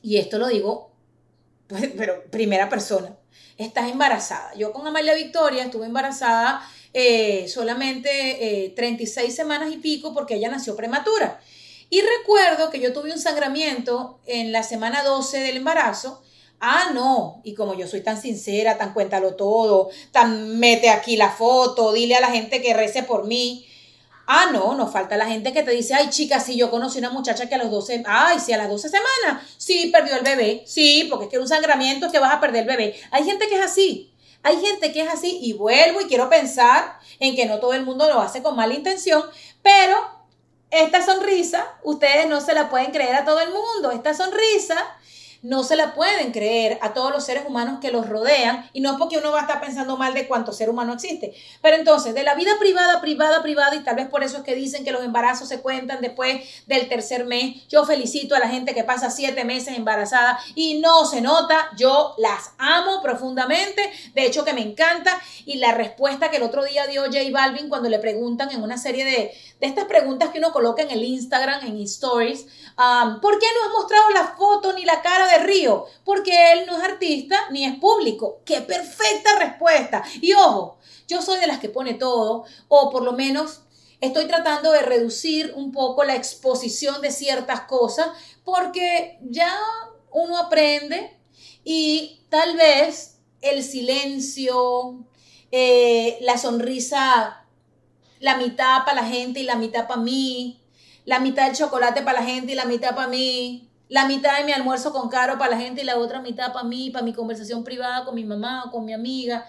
y 0.00 0.16
esto 0.16 0.38
lo 0.38 0.48
digo 0.48 0.91
pero 1.96 2.24
primera 2.30 2.68
persona, 2.68 3.16
estás 3.58 3.90
embarazada. 3.90 4.54
Yo 4.54 4.72
con 4.72 4.86
Amalia 4.86 5.14
Victoria 5.14 5.64
estuve 5.64 5.86
embarazada 5.86 6.62
eh, 6.92 7.46
solamente 7.48 8.72
36 8.76 9.28
eh, 9.28 9.32
semanas 9.34 9.72
y 9.72 9.78
pico 9.78 10.12
porque 10.14 10.34
ella 10.34 10.50
nació 10.50 10.76
prematura. 10.76 11.40
Y 11.90 12.00
recuerdo 12.00 12.70
que 12.70 12.80
yo 12.80 12.92
tuve 12.92 13.12
un 13.12 13.18
sangramiento 13.18 14.18
en 14.26 14.50
la 14.50 14.62
semana 14.62 15.02
12 15.02 15.40
del 15.40 15.58
embarazo. 15.58 16.22
Ah, 16.58 16.90
no, 16.94 17.40
y 17.44 17.54
como 17.54 17.74
yo 17.74 17.86
soy 17.86 18.02
tan 18.02 18.20
sincera, 18.20 18.78
tan 18.78 18.94
cuéntalo 18.94 19.34
todo, 19.34 19.90
tan 20.12 20.58
mete 20.58 20.90
aquí 20.90 21.16
la 21.16 21.30
foto, 21.30 21.92
dile 21.92 22.14
a 22.14 22.20
la 22.20 22.30
gente 22.30 22.62
que 22.62 22.72
rece 22.72 23.02
por 23.02 23.26
mí. 23.26 23.66
Ah, 24.26 24.50
no, 24.52 24.74
nos 24.74 24.92
falta 24.92 25.16
la 25.16 25.26
gente 25.26 25.52
que 25.52 25.62
te 25.62 25.72
dice, 25.72 25.94
ay, 25.94 26.10
chica, 26.10 26.38
si 26.38 26.56
yo 26.56 26.70
conocí 26.70 26.98
una 26.98 27.10
muchacha 27.10 27.48
que 27.48 27.54
a 27.56 27.58
los 27.58 27.70
12, 27.70 28.04
ay, 28.06 28.38
si 28.38 28.52
a 28.52 28.58
las 28.58 28.68
12 28.68 28.88
semanas, 28.88 29.44
sí, 29.58 29.90
perdió 29.92 30.16
el 30.16 30.22
bebé, 30.22 30.62
sí, 30.66 31.06
porque 31.10 31.24
es 31.24 31.30
que 31.30 31.38
un 31.38 31.48
sangramiento 31.48 32.06
es 32.06 32.12
que 32.12 32.18
vas 32.18 32.32
a 32.32 32.40
perder 32.40 32.62
el 32.62 32.68
bebé. 32.68 33.00
Hay 33.10 33.24
gente 33.24 33.48
que 33.48 33.56
es 33.56 33.64
así, 33.64 34.12
hay 34.42 34.60
gente 34.60 34.92
que 34.92 35.02
es 35.02 35.08
así 35.08 35.38
y 35.42 35.52
vuelvo 35.52 36.00
y 36.00 36.04
quiero 36.04 36.28
pensar 36.28 36.98
en 37.18 37.34
que 37.34 37.46
no 37.46 37.58
todo 37.58 37.74
el 37.74 37.84
mundo 37.84 38.08
lo 38.08 38.20
hace 38.20 38.42
con 38.42 38.56
mala 38.56 38.74
intención, 38.74 39.24
pero 39.62 39.96
esta 40.70 41.04
sonrisa, 41.04 41.66
ustedes 41.82 42.26
no 42.28 42.40
se 42.40 42.54
la 42.54 42.70
pueden 42.70 42.92
creer 42.92 43.14
a 43.14 43.24
todo 43.24 43.40
el 43.40 43.50
mundo, 43.50 43.90
esta 43.90 44.14
sonrisa 44.14 44.76
no 45.42 45.64
se 45.64 45.74
la 45.74 45.92
pueden 45.94 46.30
creer 46.30 46.78
a 46.80 46.94
todos 46.94 47.10
los 47.10 47.24
seres 47.24 47.44
humanos 47.46 47.80
que 47.80 47.90
los 47.90 48.08
rodean 48.08 48.70
y 48.72 48.80
no 48.80 48.92
es 48.92 48.98
porque 48.98 49.18
uno 49.18 49.32
va 49.32 49.40
a 49.40 49.42
estar 49.42 49.60
pensando 49.60 49.96
mal 49.96 50.14
de 50.14 50.28
cuánto 50.28 50.52
ser 50.52 50.70
humano 50.70 50.94
existe. 50.94 51.34
Pero 51.60 51.76
entonces, 51.76 52.14
de 52.14 52.22
la 52.22 52.34
vida 52.34 52.52
privada, 52.60 53.00
privada, 53.00 53.42
privada, 53.42 53.74
y 53.74 53.80
tal 53.80 53.96
vez 53.96 54.08
por 54.08 54.22
eso 54.22 54.38
es 54.38 54.42
que 54.44 54.54
dicen 54.54 54.84
que 54.84 54.92
los 54.92 55.02
embarazos 55.02 55.48
se 55.48 55.60
cuentan 55.60 56.00
después 56.00 56.64
del 56.66 56.88
tercer 56.88 57.24
mes. 57.24 57.66
Yo 57.68 57.84
felicito 57.84 58.36
a 58.36 58.38
la 58.38 58.48
gente 58.48 58.72
que 58.72 58.84
pasa 58.84 59.10
siete 59.10 59.44
meses 59.44 59.76
embarazada 59.76 60.38
y 60.54 60.78
no 60.78 61.04
se 61.04 61.20
nota. 61.20 61.70
Yo 61.76 62.14
las 62.18 62.52
amo 62.58 63.02
profundamente. 63.02 63.92
De 64.14 64.24
hecho, 64.24 64.44
que 64.44 64.52
me 64.52 64.62
encanta. 64.62 65.20
Y 65.44 65.56
la 65.56 65.72
respuesta 65.72 66.30
que 66.30 66.36
el 66.36 66.44
otro 66.44 66.64
día 66.64 66.86
dio 66.86 67.02
J 67.06 67.18
Balvin 67.32 67.68
cuando 67.68 67.88
le 67.88 67.98
preguntan 67.98 68.50
en 68.52 68.62
una 68.62 68.78
serie 68.78 69.04
de, 69.04 69.32
de 69.60 69.66
estas 69.66 69.86
preguntas 69.86 70.30
que 70.30 70.38
uno 70.38 70.52
coloca 70.52 70.82
en 70.82 70.90
el 70.90 71.02
Instagram, 71.02 71.66
en 71.66 71.80
stories, 71.82 72.46
um, 72.78 73.20
¿por 73.20 73.38
qué 73.38 73.46
no 73.54 73.66
has 73.66 73.72
mostrado 73.72 74.10
la 74.10 74.34
foto 74.36 74.72
ni 74.72 74.84
la 74.84 75.02
cara 75.02 75.26
de 75.26 75.31
Río? 75.38 75.86
Porque 76.04 76.52
él 76.52 76.64
no 76.66 76.76
es 76.76 76.84
artista 76.84 77.36
ni 77.50 77.64
es 77.64 77.76
público. 77.78 78.40
¡Qué 78.44 78.60
perfecta 78.60 79.38
respuesta! 79.38 80.02
Y 80.20 80.32
ojo, 80.34 80.78
yo 81.08 81.22
soy 81.22 81.40
de 81.40 81.46
las 81.46 81.58
que 81.58 81.68
pone 81.68 81.94
todo, 81.94 82.44
o 82.68 82.90
por 82.90 83.02
lo 83.02 83.12
menos 83.12 83.62
estoy 84.00 84.26
tratando 84.26 84.72
de 84.72 84.82
reducir 84.82 85.52
un 85.54 85.72
poco 85.72 86.04
la 86.04 86.16
exposición 86.16 87.00
de 87.00 87.10
ciertas 87.10 87.62
cosas, 87.62 88.08
porque 88.44 89.18
ya 89.22 89.54
uno 90.10 90.38
aprende 90.38 91.16
y 91.64 92.20
tal 92.28 92.56
vez 92.56 93.18
el 93.40 93.62
silencio, 93.62 95.04
eh, 95.50 96.18
la 96.20 96.38
sonrisa, 96.38 97.44
la 98.20 98.36
mitad 98.36 98.84
para 98.84 99.02
la 99.02 99.08
gente 99.08 99.40
y 99.40 99.44
la 99.44 99.56
mitad 99.56 99.86
para 99.86 100.00
mí, 100.00 100.60
la 101.04 101.18
mitad 101.18 101.46
del 101.46 101.56
chocolate 101.56 102.02
para 102.02 102.20
la 102.20 102.26
gente 102.26 102.52
y 102.52 102.54
la 102.54 102.64
mitad 102.64 102.94
para 102.94 103.08
mí, 103.08 103.68
la 103.92 104.06
mitad 104.06 104.38
de 104.38 104.44
mi 104.44 104.52
almuerzo 104.52 104.90
con 104.90 105.10
caro 105.10 105.36
para 105.36 105.50
la 105.50 105.58
gente 105.58 105.82
y 105.82 105.84
la 105.84 105.98
otra 105.98 106.22
mitad 106.22 106.50
para 106.50 106.64
mí, 106.64 106.88
para 106.88 107.04
mi 107.04 107.12
conversación 107.12 107.62
privada 107.62 108.06
con 108.06 108.14
mi 108.14 108.24
mamá 108.24 108.64
o 108.64 108.70
con 108.70 108.86
mi 108.86 108.94
amiga. 108.94 109.46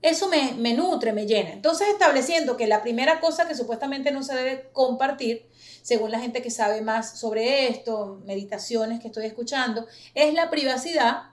Eso 0.00 0.28
me, 0.28 0.54
me 0.54 0.72
nutre, 0.72 1.12
me 1.12 1.26
llena. 1.26 1.50
Entonces, 1.50 1.88
estableciendo 1.88 2.56
que 2.56 2.66
la 2.66 2.80
primera 2.80 3.20
cosa 3.20 3.46
que 3.46 3.54
supuestamente 3.54 4.10
no 4.10 4.22
se 4.22 4.34
debe 4.34 4.70
compartir, 4.72 5.46
según 5.82 6.10
la 6.10 6.20
gente 6.20 6.40
que 6.40 6.50
sabe 6.50 6.80
más 6.80 7.18
sobre 7.18 7.68
esto, 7.68 8.22
meditaciones 8.24 8.98
que 8.98 9.08
estoy 9.08 9.26
escuchando, 9.26 9.86
es 10.14 10.32
la 10.32 10.48
privacidad 10.48 11.24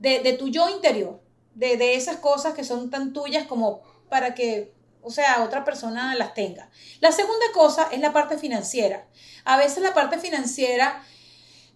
de, 0.00 0.18
de 0.18 0.32
tu 0.32 0.48
yo 0.48 0.68
interior, 0.70 1.22
de, 1.54 1.76
de 1.76 1.94
esas 1.94 2.16
cosas 2.16 2.52
que 2.52 2.64
son 2.64 2.90
tan 2.90 3.12
tuyas 3.12 3.46
como 3.46 3.82
para 4.08 4.34
que 4.34 4.74
o 5.02 5.12
sea, 5.12 5.44
otra 5.44 5.64
persona 5.64 6.16
las 6.16 6.34
tenga. 6.34 6.68
La 6.98 7.12
segunda 7.12 7.46
cosa 7.54 7.88
es 7.92 8.00
la 8.00 8.12
parte 8.12 8.36
financiera. 8.38 9.06
A 9.44 9.56
veces 9.56 9.84
la 9.84 9.94
parte 9.94 10.18
financiera, 10.18 11.00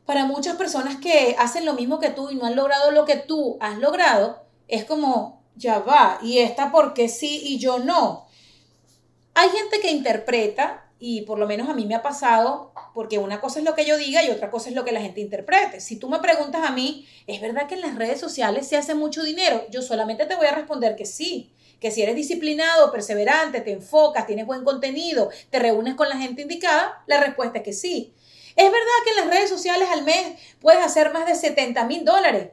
para 0.07 0.25
muchas 0.25 0.57
personas 0.57 0.97
que 0.97 1.37
hacen 1.39 1.65
lo 1.65 1.75
mismo 1.75 1.99
que 1.99 2.11
tú 2.11 2.31
y 2.31 2.35
no 2.35 2.47
han 2.47 2.57
logrado 2.57 2.91
lo 2.91 3.05
que 3.05 3.17
tú 3.17 3.57
has 3.61 3.79
logrado, 3.79 4.43
es 4.69 4.85
como, 4.85 5.43
ya 5.57 5.79
va, 5.79 6.19
y 6.23 6.39
esta 6.39 6.73
porque 6.73 7.09
sí 7.09 7.41
y 7.45 7.59
yo 7.59 7.79
no. 7.79 8.27
Hay 9.35 9.49
gente 9.51 9.81
que 9.81 9.91
interpreta, 9.91 10.85
y 10.99 11.23
por 11.23 11.39
lo 11.39 11.47
menos 11.47 11.69
a 11.69 11.75
mí 11.75 11.85
me 11.87 11.95
ha 11.95 12.03
pasado, 12.03 12.73
porque 12.95 13.19
una 13.19 13.41
cosa 13.41 13.59
es 13.59 13.65
lo 13.65 13.75
que 13.75 13.85
yo 13.85 13.97
diga 13.97 14.23
y 14.23 14.31
otra 14.31 14.51
cosa 14.51 14.69
es 14.69 14.75
lo 14.75 14.85
que 14.85 14.93
la 14.93 15.01
gente 15.01 15.21
interprete. 15.21 15.81
Si 15.81 15.97
tú 15.97 16.09
me 16.09 16.21
preguntas 16.21 16.63
a 16.65 16.73
mí, 16.73 17.09
¿es 17.27 17.41
verdad 17.41 17.67
que 17.67 17.75
en 17.75 17.81
las 17.81 17.97
redes 17.97 18.21
sociales 18.21 18.69
se 18.69 18.77
hace 18.77 18.95
mucho 18.95 19.25
dinero? 19.25 19.67
Yo 19.71 19.83
solamente 19.83 20.27
te 20.27 20.37
voy 20.37 20.47
a 20.47 20.55
responder 20.55 20.95
que 20.95 21.07
sí 21.07 21.53
que 21.83 21.91
si 21.91 22.01
eres 22.01 22.15
disciplinado, 22.15 22.93
perseverante, 22.93 23.61
te 23.61 23.73
enfocas, 23.73 24.25
tienes 24.25 24.47
buen 24.47 24.63
contenido, 24.63 25.31
te 25.51 25.59
reúnes 25.59 25.95
con 25.95 26.09
la 26.09 26.17
gente 26.17 26.43
indicada, 26.43 27.03
la 27.09 27.19
respuesta 27.19 27.59
es 27.59 27.65
que 27.65 27.73
sí. 27.73 28.15
Es 28.57 28.71
verdad 28.71 29.05
que 29.05 29.11
en 29.11 29.17
las 29.17 29.27
redes 29.35 29.51
sociales 29.51 29.89
al 29.91 30.05
mes 30.05 30.39
puedes 30.61 30.85
hacer 30.85 31.13
más 31.13 31.27
de 31.27 31.35
70 31.35 31.85
mil 31.85 32.05
dólares. 32.05 32.51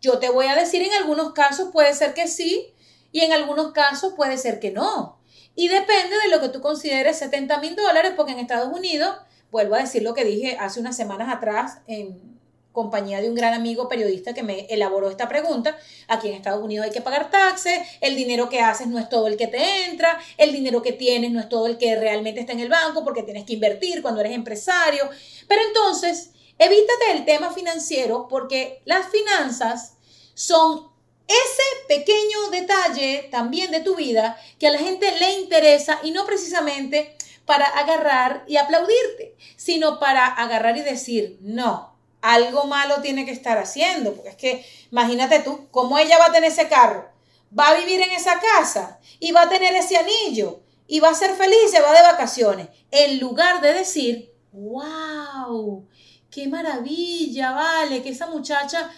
Yo 0.00 0.18
te 0.18 0.28
voy 0.28 0.46
a 0.46 0.54
decir, 0.54 0.82
en 0.82 0.92
algunos 0.92 1.32
casos 1.32 1.70
puede 1.72 1.94
ser 1.94 2.14
que 2.14 2.28
sí 2.28 2.74
y 3.12 3.20
en 3.20 3.32
algunos 3.32 3.72
casos 3.72 4.14
puede 4.14 4.36
ser 4.38 4.60
que 4.60 4.70
no. 4.70 5.18
Y 5.54 5.68
depende 5.68 6.16
de 6.22 6.28
lo 6.28 6.40
que 6.40 6.48
tú 6.48 6.60
consideres 6.60 7.18
70 7.18 7.58
mil 7.60 7.76
dólares, 7.76 8.12
porque 8.16 8.32
en 8.32 8.40
Estados 8.40 8.76
Unidos, 8.76 9.16
vuelvo 9.50 9.76
a 9.76 9.78
decir 9.78 10.02
lo 10.02 10.14
que 10.14 10.24
dije 10.24 10.56
hace 10.58 10.80
unas 10.80 10.96
semanas 10.96 11.32
atrás 11.32 11.78
en 11.86 12.33
compañía 12.74 13.22
de 13.22 13.28
un 13.28 13.36
gran 13.36 13.54
amigo 13.54 13.88
periodista 13.88 14.34
que 14.34 14.42
me 14.42 14.66
elaboró 14.66 15.08
esta 15.08 15.28
pregunta. 15.28 15.78
Aquí 16.08 16.28
en 16.28 16.34
Estados 16.34 16.62
Unidos 16.62 16.84
hay 16.84 16.92
que 16.92 17.00
pagar 17.00 17.30
taxes, 17.30 17.80
el 18.00 18.16
dinero 18.16 18.50
que 18.50 18.60
haces 18.60 18.88
no 18.88 18.98
es 18.98 19.08
todo 19.08 19.28
el 19.28 19.36
que 19.36 19.46
te 19.46 19.84
entra, 19.86 20.20
el 20.36 20.52
dinero 20.52 20.82
que 20.82 20.92
tienes 20.92 21.30
no 21.30 21.38
es 21.40 21.48
todo 21.48 21.66
el 21.68 21.78
que 21.78 21.94
realmente 21.94 22.40
está 22.40 22.52
en 22.52 22.60
el 22.60 22.68
banco 22.68 23.04
porque 23.04 23.22
tienes 23.22 23.44
que 23.44 23.54
invertir 23.54 24.02
cuando 24.02 24.20
eres 24.20 24.34
empresario. 24.34 25.08
Pero 25.46 25.62
entonces, 25.68 26.32
evítate 26.58 27.12
el 27.12 27.24
tema 27.24 27.52
financiero 27.52 28.26
porque 28.28 28.82
las 28.84 29.06
finanzas 29.08 29.94
son 30.34 30.90
ese 31.28 31.62
pequeño 31.86 32.50
detalle 32.50 33.28
también 33.30 33.70
de 33.70 33.80
tu 33.80 33.94
vida 33.94 34.36
que 34.58 34.66
a 34.66 34.72
la 34.72 34.78
gente 34.78 35.06
le 35.20 35.38
interesa 35.38 36.00
y 36.02 36.10
no 36.10 36.26
precisamente 36.26 37.16
para 37.46 37.66
agarrar 37.66 38.44
y 38.48 38.56
aplaudirte, 38.56 39.36
sino 39.56 40.00
para 40.00 40.26
agarrar 40.26 40.76
y 40.76 40.82
decir, 40.82 41.38
no, 41.40 41.93
algo 42.24 42.64
malo 42.64 43.02
tiene 43.02 43.26
que 43.26 43.32
estar 43.32 43.58
haciendo, 43.58 44.14
porque 44.14 44.30
es 44.30 44.36
que 44.36 44.66
imagínate 44.90 45.40
tú, 45.40 45.68
¿cómo 45.70 45.98
ella 45.98 46.18
va 46.18 46.26
a 46.26 46.32
tener 46.32 46.50
ese 46.50 46.68
carro? 46.68 47.06
Va 47.56 47.68
a 47.68 47.74
vivir 47.74 48.00
en 48.00 48.12
esa 48.12 48.40
casa 48.40 48.98
y 49.20 49.32
va 49.32 49.42
a 49.42 49.48
tener 49.50 49.74
ese 49.74 49.98
anillo 49.98 50.62
y 50.86 51.00
va 51.00 51.10
a 51.10 51.14
ser 51.14 51.34
feliz 51.34 51.58
y 51.66 51.68
se 51.68 51.82
va 51.82 51.92
de 51.92 52.00
vacaciones. 52.00 52.68
En 52.90 53.20
lugar 53.20 53.60
de 53.60 53.74
decir, 53.74 54.32
wow, 54.52 55.86
qué 56.30 56.48
maravilla, 56.48 57.52
vale, 57.52 58.02
que 58.02 58.08
esa 58.08 58.26
muchacha 58.26 58.90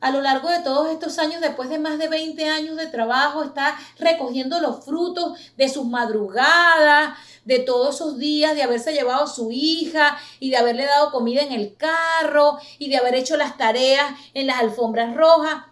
a 0.00 0.10
lo 0.10 0.20
largo 0.20 0.50
de 0.50 0.58
todos 0.62 0.90
estos 0.90 1.20
años, 1.20 1.40
después 1.40 1.70
de 1.70 1.78
más 1.78 1.96
de 1.96 2.08
20 2.08 2.48
años 2.48 2.76
de 2.76 2.88
trabajo, 2.88 3.44
está 3.44 3.78
recogiendo 4.00 4.58
los 4.58 4.84
frutos 4.84 5.38
de 5.56 5.68
sus 5.68 5.86
madrugadas, 5.86 7.16
de 7.44 7.58
todos 7.58 7.96
esos 7.96 8.18
días 8.18 8.54
de 8.54 8.62
haberse 8.62 8.92
llevado 8.92 9.24
a 9.24 9.28
su 9.28 9.50
hija 9.50 10.18
y 10.38 10.50
de 10.50 10.56
haberle 10.56 10.84
dado 10.84 11.10
comida 11.10 11.42
en 11.42 11.52
el 11.52 11.76
carro 11.76 12.58
y 12.78 12.88
de 12.88 12.96
haber 12.96 13.14
hecho 13.14 13.36
las 13.36 13.56
tareas 13.56 14.12
en 14.34 14.46
las 14.46 14.60
alfombras 14.60 15.14
rojas. 15.14 15.64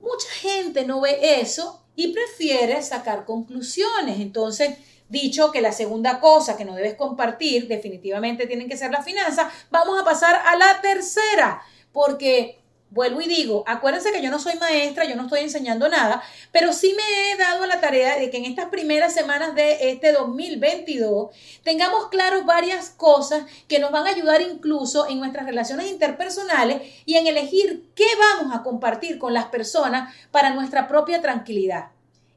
Mucha 0.00 0.28
gente 0.40 0.84
no 0.84 1.00
ve 1.00 1.40
eso 1.40 1.82
y 1.96 2.12
prefiere 2.12 2.82
sacar 2.82 3.24
conclusiones. 3.24 4.20
Entonces, 4.20 4.76
dicho 5.08 5.50
que 5.50 5.60
la 5.60 5.72
segunda 5.72 6.20
cosa 6.20 6.56
que 6.56 6.64
no 6.64 6.74
debes 6.74 6.94
compartir 6.94 7.68
definitivamente 7.68 8.46
tienen 8.46 8.68
que 8.68 8.76
ser 8.76 8.90
las 8.90 9.04
finanzas, 9.04 9.52
vamos 9.70 10.00
a 10.00 10.04
pasar 10.04 10.34
a 10.34 10.56
la 10.56 10.80
tercera, 10.80 11.62
porque 11.92 12.59
Vuelvo 12.92 13.20
y 13.20 13.28
digo, 13.28 13.62
acuérdense 13.68 14.10
que 14.10 14.20
yo 14.20 14.32
no 14.32 14.40
soy 14.40 14.56
maestra, 14.56 15.04
yo 15.04 15.14
no 15.14 15.22
estoy 15.22 15.40
enseñando 15.40 15.88
nada, 15.88 16.24
pero 16.50 16.72
sí 16.72 16.92
me 16.96 17.30
he 17.30 17.36
dado 17.36 17.64
la 17.66 17.80
tarea 17.80 18.18
de 18.18 18.30
que 18.30 18.38
en 18.38 18.46
estas 18.46 18.66
primeras 18.66 19.14
semanas 19.14 19.54
de 19.54 19.90
este 19.92 20.10
2022 20.10 21.28
tengamos 21.62 22.08
claros 22.08 22.44
varias 22.46 22.90
cosas 22.90 23.44
que 23.68 23.78
nos 23.78 23.92
van 23.92 24.08
a 24.08 24.10
ayudar 24.10 24.42
incluso 24.42 25.08
en 25.08 25.20
nuestras 25.20 25.46
relaciones 25.46 25.88
interpersonales 25.88 26.82
y 27.04 27.14
en 27.14 27.28
elegir 27.28 27.88
qué 27.94 28.06
vamos 28.18 28.52
a 28.56 28.64
compartir 28.64 29.20
con 29.20 29.34
las 29.34 29.46
personas 29.46 30.12
para 30.32 30.50
nuestra 30.50 30.88
propia 30.88 31.22
tranquilidad. 31.22 31.92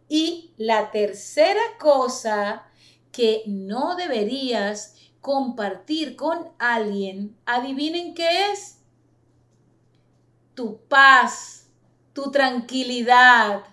Y 0.08 0.52
la 0.58 0.92
tercera 0.92 1.62
cosa 1.80 2.64
que 3.12 3.42
no 3.48 3.96
deberías 3.96 4.94
compartir 5.20 6.16
con 6.16 6.50
alguien, 6.60 7.36
adivinen 7.46 8.14
qué 8.14 8.52
es 8.52 8.83
tu 10.56 10.80
paz, 10.88 11.70
tu 12.14 12.32
tranquilidad, 12.32 13.64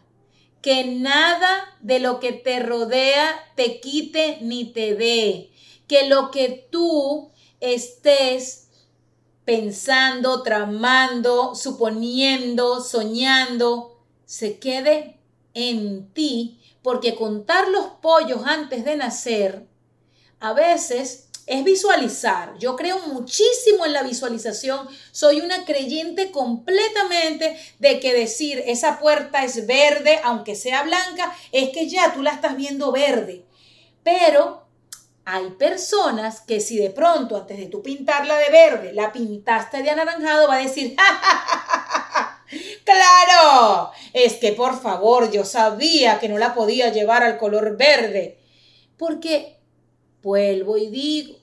que 0.63 0.85
nada 0.85 1.77
de 1.81 2.01
lo 2.01 2.21
que 2.21 2.33
te 2.33 2.61
rodea 2.61 3.35
te 3.57 3.81
quite 3.81 4.39
ni 4.43 4.73
te 4.73 4.95
dé, 4.95 5.51
que 5.87 6.09
lo 6.09 6.31
que 6.31 6.69
tú 6.71 7.31
estés 7.61 8.69
pensando, 9.45 10.43
tramando, 10.43 11.55
suponiendo, 11.55 12.81
soñando, 12.81 13.99
se 14.25 14.59
quede 14.59 15.19
en 15.55 16.13
ti, 16.13 16.61
porque 16.83 17.15
contar 17.15 17.69
los 17.69 17.87
pollos 18.01 18.43
antes 18.45 18.85
de 18.85 18.97
nacer 18.97 19.71
a 20.41 20.55
veces 20.55 21.30
es 21.51 21.65
visualizar. 21.65 22.57
Yo 22.59 22.77
creo 22.77 23.01
muchísimo 23.09 23.85
en 23.85 23.93
la 23.93 24.05
visualización. 24.05 24.89
Soy 25.11 25.41
una 25.41 25.65
creyente 25.65 26.31
completamente 26.31 27.59
de 27.81 27.99
que 27.99 28.15
decir 28.15 28.63
esa 28.67 29.01
puerta 29.01 29.45
es 29.45 29.67
verde, 29.67 30.21
aunque 30.23 30.55
sea 30.55 30.85
blanca, 30.85 31.37
es 31.51 31.71
que 31.71 31.89
ya 31.89 32.15
tú 32.15 32.23
la 32.23 32.31
estás 32.31 32.57
viendo 32.57 32.93
verde. 32.93 33.45
Pero 34.05 34.65
hay 35.25 35.51
personas 35.59 36.41
que 36.41 36.61
si 36.61 36.79
de 36.79 36.91
pronto 36.91 37.37
antes 37.37 37.59
de 37.59 37.67
tú 37.67 37.83
pintarla 37.83 38.39
de 38.39 38.51
verde, 38.51 38.93
la 38.93 39.11
pintaste 39.11 39.83
de 39.83 39.91
anaranjado, 39.91 40.47
va 40.47 40.55
a 40.55 40.59
decir, 40.59 40.95
claro, 42.85 43.91
es 44.13 44.35
que 44.35 44.53
por 44.53 44.81
favor 44.81 45.33
yo 45.33 45.45
sabía 45.45 46.21
que 46.21 46.29
no 46.29 46.39
la 46.39 46.55
podía 46.55 46.93
llevar 46.93 47.25
al 47.25 47.39
color 47.39 47.77
verde. 47.77 48.39
Porque 48.97 49.59
vuelvo 50.23 50.77
y 50.77 50.91
digo, 50.91 51.40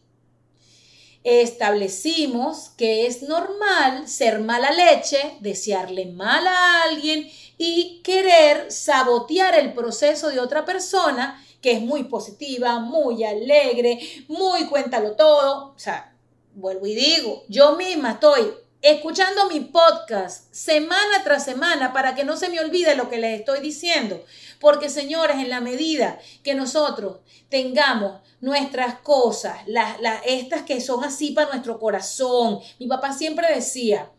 establecimos 1.27 2.69
que 2.77 3.05
es 3.05 3.21
normal 3.21 4.07
ser 4.07 4.39
mala 4.39 4.71
leche, 4.71 5.37
desearle 5.41 6.05
mal 6.05 6.47
a 6.47 6.83
alguien 6.83 7.29
y 7.57 8.01
querer 8.01 8.71
sabotear 8.71 9.55
el 9.59 9.73
proceso 9.73 10.29
de 10.29 10.39
otra 10.39 10.63
persona 10.63 11.43
que 11.61 11.73
es 11.73 11.81
muy 11.81 12.05
positiva, 12.05 12.79
muy 12.79 13.25
alegre, 13.25 13.99
muy 14.29 14.67
cuéntalo 14.67 15.17
todo. 15.17 15.73
O 15.75 15.79
sea, 15.79 16.15
vuelvo 16.53 16.87
y 16.87 16.95
digo, 16.95 17.43
yo 17.49 17.75
misma 17.75 18.11
estoy 18.11 18.53
escuchando 18.81 19.49
mi 19.49 19.61
podcast 19.61 20.53
semana 20.53 21.23
tras 21.23 21.45
semana 21.45 21.93
para 21.93 22.15
que 22.15 22.23
no 22.23 22.37
se 22.37 22.49
me 22.49 22.59
olvide 22.59 22.95
lo 22.95 23.09
que 23.09 23.17
les 23.17 23.39
estoy 23.39 23.59
diciendo. 23.59 24.23
Porque 24.59 24.89
señores, 24.89 25.37
en 25.37 25.49
la 25.49 25.61
medida 25.61 26.19
que 26.43 26.55
nosotros 26.55 27.17
tengamos 27.49 28.21
nuestras 28.41 28.99
cosas, 28.99 29.57
las, 29.67 29.97
estas 30.25 30.63
que 30.63 30.81
son 30.81 31.03
así 31.03 31.31
para 31.31 31.49
nuestro 31.49 31.79
corazón, 31.79 32.59
mi 32.79 32.87
papá 32.87 33.13
siempre 33.13 33.53
decía, 33.53 34.11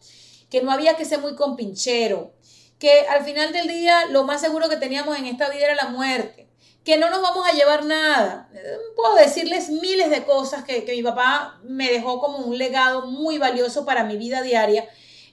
que 0.51 0.63
no 0.63 0.71
había 0.71 0.97
que 0.97 1.05
ser 1.05 1.21
muy 1.21 1.35
compinchero, 1.35 2.33
que 2.79 3.07
al 3.09 3.25
final 3.25 3.53
del 3.53 3.69
día 3.69 4.07
lo 4.07 4.25
más 4.25 4.41
seguro 4.41 4.69
que 4.69 4.77
teníamos 4.77 5.19
en 5.19 5.27
esta 5.27 5.49
vida 5.51 5.67
era 5.67 5.75
la 5.75 5.89
muerte, 5.89 6.48
que 6.85 6.97
no 6.97 7.11
nos 7.11 7.21
vamos 7.21 7.47
a 7.47 7.55
llevar 7.55 7.85
nada. 7.85 8.49
Puedo 8.97 9.17
decirles 9.17 9.69
miles 9.69 10.11
de 10.11 10.25
cosas 10.25 10.65
que, 10.65 10.85
mi 10.89 11.03
papá 11.03 11.61
me 11.63 11.91
dejó 11.91 12.19
como 12.21 12.39
un 12.39 12.57
legado 12.57 13.07
muy 13.07 13.39
valioso 13.39 13.85
para 13.85 14.05
mi 14.05 14.17
vida 14.17 14.43
diaria. 14.43 14.89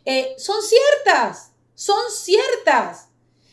Eh, 0.06 0.36
son 0.38 0.58
ciertas, 0.62 1.54
son 1.74 2.12
ciertas. 2.12 3.08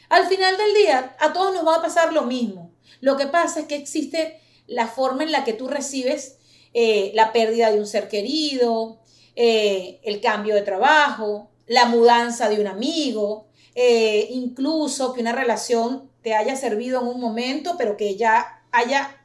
Al 0.09 0.27
final 0.27 0.57
del 0.57 0.75
día, 0.75 1.17
a 1.21 1.33
todos 1.33 1.55
nos 1.55 1.67
va 1.67 1.77
a 1.77 1.83
pasar 1.83 2.13
lo 2.13 2.23
mismo. 2.23 2.75
Lo 3.01 3.17
que 3.17 3.27
pasa 3.27 3.61
es 3.61 3.67
que 3.67 3.77
existe 3.77 4.41
la 4.67 4.87
forma 4.87 5.23
en 5.23 5.33
la 5.33 5.45
que 5.45 5.53
tú 5.53 5.69
recibes 5.69 6.39
eh, 6.75 7.13
la 7.15 7.33
pérdida 7.33 7.71
de 7.71 7.79
un 7.79 7.87
ser 7.87 8.09
querido, 8.09 9.01
eh, 9.37 10.01
el 10.03 10.21
cambio 10.21 10.55
de 10.55 10.63
trabajo, 10.63 11.51
la 11.67 11.87
mudanza 11.87 12.49
de 12.49 12.61
un 12.61 12.67
amigo, 12.67 13.47
incluso 13.75 15.15
que 15.15 15.23
una 15.23 15.33
relación 15.33 16.12
te 16.23 16.35
haya 16.35 16.57
servido 16.57 17.00
en 17.00 17.09
un 17.09 17.21
momento, 17.21 17.75
pero 17.76 17.97
que 17.97 18.17
ya 18.17 18.62
haya 18.71 19.21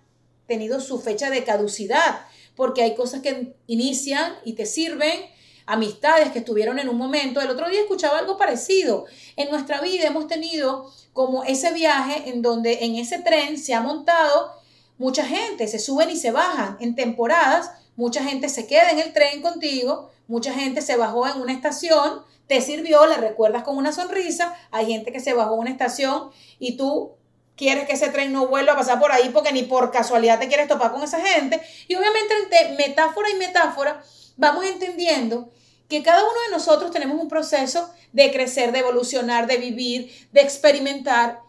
tenido 0.48 0.80
su 0.80 1.00
fecha 1.00 1.30
de 1.30 1.44
caducidad, 1.44 2.22
porque 2.56 2.82
hay 2.82 2.96
cosas 2.96 3.22
que 3.22 3.56
inician 3.68 4.34
y 4.44 4.54
te 4.54 4.66
sirven, 4.66 5.20
amistades 5.68 6.32
que 6.32 6.40
estuvieron 6.40 6.80
en 6.80 6.90
un 6.90 6.98
momento. 6.98 7.42
El 7.42 7.50
otro 7.50 7.70
día 7.70 7.82
escuchaba 7.82 8.20
algo 8.20 8.38
parecido. 8.38 9.06
En 9.36 9.52
nuestra 9.52 9.82
vida 9.82 10.08
hemos 10.08 10.28
tenido 10.28 10.92
como 11.14 11.44
ese 11.44 11.74
viaje 11.74 12.30
en 12.30 12.42
donde 12.42 12.86
en 12.86 12.96
ese 12.96 13.20
tren 13.20 13.58
se 13.58 13.74
ha 13.74 13.82
montado 13.82 14.54
mucha 14.98 15.26
gente, 15.26 15.68
se 15.68 15.78
suben 15.78 16.10
y 16.10 16.16
se 16.16 16.32
bajan 16.32 16.78
en 16.80 16.96
temporadas, 16.96 17.72
mucha 17.96 18.24
gente 18.24 18.50
se 18.50 18.66
queda 18.66 18.92
en 18.92 19.00
el 19.00 19.14
tren 19.14 19.42
contigo, 19.42 20.10
mucha 20.28 20.54
gente 20.54 20.82
se 20.82 20.96
bajó 20.96 21.28
en 21.28 21.42
una 21.42 21.54
estación, 21.54 22.24
te 22.48 22.62
sirvió, 22.62 23.06
la 23.06 23.18
recuerdas 23.18 23.64
con 23.64 23.78
una 23.78 23.92
sonrisa, 23.92 24.56
hay 24.72 24.88
gente 24.88 25.12
que 25.12 25.20
se 25.20 25.34
bajó 25.34 25.54
en 25.56 25.60
una 25.60 25.70
estación 25.70 26.32
y 26.60 26.78
tú 26.78 27.18
quieres 27.56 27.88
que 27.88 27.94
ese 27.94 28.10
tren 28.10 28.32
no 28.32 28.48
vuelva 28.48 28.74
a 28.74 28.78
pasar 28.78 29.00
por 29.00 29.12
ahí 29.12 29.30
porque 29.30 29.52
ni 29.52 29.64
por 29.64 29.92
casualidad 29.92 30.40
te 30.40 30.48
quieres 30.48 30.68
topar 30.68 30.92
con 30.92 31.04
esa 31.04 31.20
gente. 31.20 31.62
Y 31.88 31.96
obviamente 31.96 32.34
entre 32.44 32.88
metáfora 32.88 33.30
y 33.30 33.36
metáfora 33.36 34.02
vamos 34.38 34.66
entendiendo 34.66 35.50
que 35.90 36.04
cada 36.04 36.22
uno 36.22 36.40
de 36.46 36.52
nosotros 36.52 36.92
tenemos 36.92 37.20
un 37.20 37.28
proceso 37.28 37.90
de 38.14 38.32
crecer, 38.32 38.72
de 38.72 38.80
evolucionar, 38.80 39.48
de 39.48 39.58
vivir, 39.58 40.28
de 40.32 40.42
experimentar. 40.42 41.42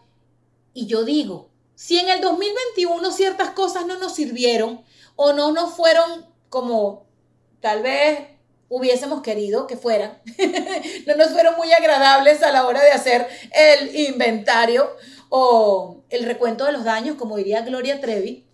Y 0.73 0.87
yo 0.87 1.03
digo, 1.03 1.49
si 1.75 1.99
en 1.99 2.09
el 2.09 2.21
2021 2.21 3.11
ciertas 3.11 3.51
cosas 3.51 3.85
no 3.85 3.97
nos 3.97 4.15
sirvieron 4.15 4.83
o 5.15 5.33
no 5.33 5.51
nos 5.51 5.73
fueron 5.73 6.25
como 6.49 7.05
tal 7.61 7.83
vez 7.83 8.27
hubiésemos 8.69 9.21
querido 9.21 9.67
que 9.67 9.75
fueran, 9.75 10.21
no 11.07 11.15
nos 11.15 11.31
fueron 11.31 11.55
muy 11.57 11.73
agradables 11.73 12.41
a 12.43 12.51
la 12.51 12.65
hora 12.65 12.81
de 12.81 12.91
hacer 12.91 13.27
el 13.51 13.95
inventario 13.95 14.89
o 15.29 16.03
el 16.09 16.25
recuento 16.25 16.65
de 16.65 16.71
los 16.71 16.83
daños, 16.83 17.17
como 17.17 17.37
diría 17.37 17.61
Gloria 17.61 17.99
Trevi, 17.99 18.48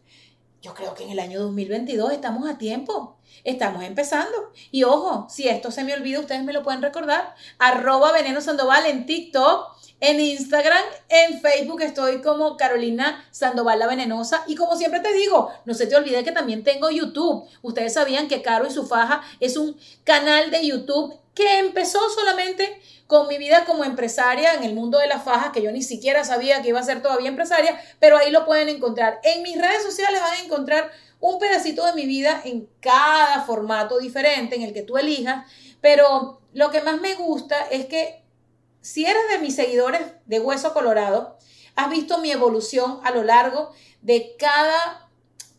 yo 0.62 0.74
creo 0.74 0.94
que 0.94 1.04
en 1.04 1.12
el 1.12 1.20
año 1.20 1.40
2022 1.42 2.12
estamos 2.12 2.50
a 2.50 2.58
tiempo. 2.58 3.18
Estamos 3.44 3.84
empezando. 3.84 4.52
Y 4.72 4.84
ojo, 4.84 5.28
si 5.30 5.48
esto 5.48 5.72
se 5.72 5.84
me 5.84 5.94
olvida, 5.94 6.20
ustedes 6.20 6.44
me 6.44 6.54
lo 6.54 6.64
pueden 6.64 6.82
recordar. 6.82 7.36
Arroba 7.60 8.12
Veneno 8.12 8.42
Sandoval 8.42 8.86
en 8.86 9.06
TikTok 9.06 9.76
en 10.02 10.20
Instagram, 10.20 10.84
en 11.08 11.40
Facebook 11.40 11.82
estoy 11.82 12.22
como 12.22 12.58
Carolina 12.58 13.26
Sandoval 13.32 13.80
la 13.80 13.88
Venenosa. 13.88 14.44
Y 14.48 14.56
como 14.56 14.76
siempre 14.76 15.00
te 15.00 15.14
digo, 15.14 15.50
no 15.66 15.74
se 15.74 15.88
te 15.88 15.96
olvide 15.96 16.24
que 16.24 16.32
también 16.32 16.64
tengo 16.64 16.90
YouTube. 16.90 17.48
Ustedes 17.62 17.94
sabían 17.94 18.28
que 18.28 18.42
Caro 18.42 18.68
y 18.68 18.72
su 18.72 18.86
faja 18.86 19.22
es 19.40 19.56
un 19.58 19.78
canal 20.04 20.52
de 20.52 20.68
YouTube 20.68 21.18
que 21.34 21.60
empezó 21.60 22.00
solamente 22.10 22.82
con 23.08 23.28
mi 23.28 23.38
vida 23.38 23.66
como 23.66 23.84
empresaria 23.84 24.54
en 24.56 24.64
el 24.64 24.74
mundo 24.74 24.98
de 24.98 25.08
las 25.08 25.24
fajas, 25.24 25.52
que 25.52 25.62
yo 25.62 25.72
ni 25.72 25.84
siquiera 25.84 26.24
sabía 26.24 26.62
que 26.62 26.70
iba 26.70 26.80
a 26.80 26.84
ser 26.84 27.02
todavía 27.02 27.30
empresaria, 27.30 27.80
pero 28.00 28.18
ahí 28.18 28.32
lo 28.32 28.46
pueden 28.46 28.70
encontrar. 28.70 29.20
En 29.24 29.44
mis 29.44 29.60
redes 29.60 29.84
sociales 29.84 30.22
van 30.22 30.34
a 30.34 30.44
encontrar 30.44 30.92
un 31.20 31.40
pedacito 31.40 31.86
de 31.86 31.94
mi 31.94 32.06
vida 32.06 32.42
en 32.44 32.68
cada 32.79 33.44
formato 33.44 34.00
diferente 34.00 34.56
en 34.56 34.64
el 34.64 34.74
que 34.74 34.82
tú 34.82 34.98
elijas, 34.98 35.46
pero 35.82 36.42
lo 36.53 36.72
que 36.72 36.82
más 36.82 37.00
me 37.00 37.14
gusta 37.16 37.56
es 37.70 37.86
que 37.86 38.24
si 38.82 39.06
eres 39.06 39.24
de 39.32 39.40
mis 39.40 39.56
seguidores 39.56 40.01
de 40.25 40.40
Hueso 40.40 40.74
Colorado, 40.74 41.38
has 41.75 41.90
visto 41.90 42.20
mi 42.20 42.32
evolución 42.32 43.00
a 43.03 43.12
lo 43.12 43.24
largo 43.24 43.72
de 44.01 44.36
cada 44.38 45.04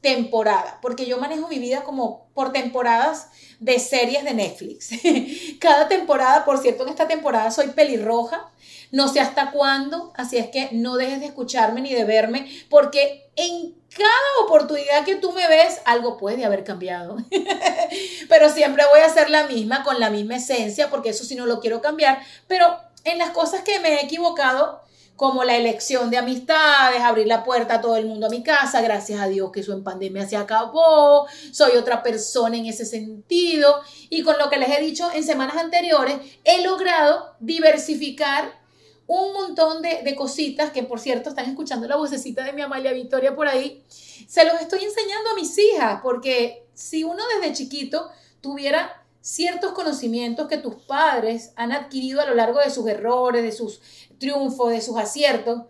temporada, 0.00 0.78
porque 0.82 1.06
yo 1.06 1.18
manejo 1.18 1.48
mi 1.48 1.58
vida 1.58 1.82
como 1.82 2.28
por 2.34 2.52
temporadas 2.52 3.28
de 3.60 3.78
series 3.78 4.24
de 4.24 4.34
Netflix. 4.34 4.90
cada 5.60 5.88
temporada, 5.88 6.44
por 6.44 6.58
cierto, 6.58 6.84
en 6.84 6.90
esta 6.90 7.08
temporada 7.08 7.50
soy 7.50 7.68
pelirroja, 7.68 8.50
no 8.92 9.08
sé 9.08 9.20
hasta 9.20 9.50
cuándo, 9.50 10.12
así 10.16 10.36
es 10.38 10.48
que 10.48 10.68
no 10.72 10.96
dejes 10.96 11.20
de 11.20 11.26
escucharme 11.26 11.80
ni 11.80 11.92
de 11.92 12.04
verme, 12.04 12.48
porque 12.68 13.30
en 13.36 13.74
cada 13.96 14.44
oportunidad 14.44 15.04
que 15.04 15.16
tú 15.16 15.32
me 15.32 15.48
ves, 15.48 15.80
algo 15.84 16.18
puede 16.18 16.44
haber 16.44 16.64
cambiado. 16.64 17.16
pero 18.28 18.50
siempre 18.50 18.84
voy 18.92 19.00
a 19.00 19.12
ser 19.12 19.30
la 19.30 19.46
misma, 19.46 19.82
con 19.82 19.98
la 19.98 20.10
misma 20.10 20.36
esencia, 20.36 20.90
porque 20.90 21.10
eso 21.10 21.24
sí 21.24 21.34
no 21.34 21.46
lo 21.46 21.60
quiero 21.60 21.80
cambiar, 21.80 22.22
pero 22.46 22.78
en 23.04 23.18
las 23.18 23.30
cosas 23.30 23.62
que 23.62 23.80
me 23.80 23.94
he 23.94 24.04
equivocado, 24.04 24.82
como 25.16 25.44
la 25.44 25.56
elección 25.56 26.10
de 26.10 26.18
amistades, 26.18 27.00
abrir 27.00 27.26
la 27.26 27.42
puerta 27.42 27.76
a 27.76 27.80
todo 27.80 27.96
el 27.96 28.06
mundo 28.06 28.26
a 28.26 28.30
mi 28.30 28.42
casa, 28.42 28.82
gracias 28.82 29.18
a 29.20 29.28
Dios 29.28 29.50
que 29.50 29.60
eso 29.60 29.72
en 29.72 29.82
pandemia 29.82 30.28
se 30.28 30.36
acabó, 30.36 31.26
soy 31.52 31.76
otra 31.76 32.02
persona 32.02 32.56
en 32.56 32.66
ese 32.66 32.84
sentido, 32.84 33.80
y 34.10 34.22
con 34.22 34.38
lo 34.38 34.50
que 34.50 34.58
les 34.58 34.68
he 34.70 34.80
dicho 34.80 35.10
en 35.12 35.24
semanas 35.24 35.56
anteriores, 35.56 36.16
he 36.44 36.62
logrado 36.62 37.34
diversificar 37.40 38.60
un 39.06 39.32
montón 39.32 39.82
de, 39.82 40.02
de 40.02 40.14
cositas 40.14 40.70
que, 40.70 40.82
por 40.82 41.00
cierto, 41.00 41.30
están 41.30 41.48
escuchando 41.48 41.88
la 41.88 41.96
vocecita 41.96 42.44
de 42.44 42.52
mi 42.52 42.60
Amalia 42.60 42.92
Victoria 42.92 43.34
por 43.34 43.48
ahí, 43.48 43.84
se 43.88 44.44
los 44.44 44.60
estoy 44.60 44.84
enseñando 44.84 45.30
a 45.30 45.34
mis 45.34 45.56
hijas, 45.56 46.00
porque 46.02 46.66
si 46.74 47.04
uno 47.04 47.22
desde 47.40 47.54
chiquito 47.54 48.10
tuviera 48.40 49.02
ciertos 49.26 49.72
conocimientos 49.72 50.46
que 50.46 50.56
tus 50.56 50.76
padres 50.76 51.50
han 51.56 51.72
adquirido 51.72 52.20
a 52.20 52.26
lo 52.26 52.34
largo 52.36 52.60
de 52.60 52.70
sus 52.70 52.86
errores, 52.86 53.42
de 53.42 53.50
sus 53.50 53.80
triunfos, 54.18 54.70
de 54.70 54.80
sus 54.80 54.96
aciertos. 54.96 55.62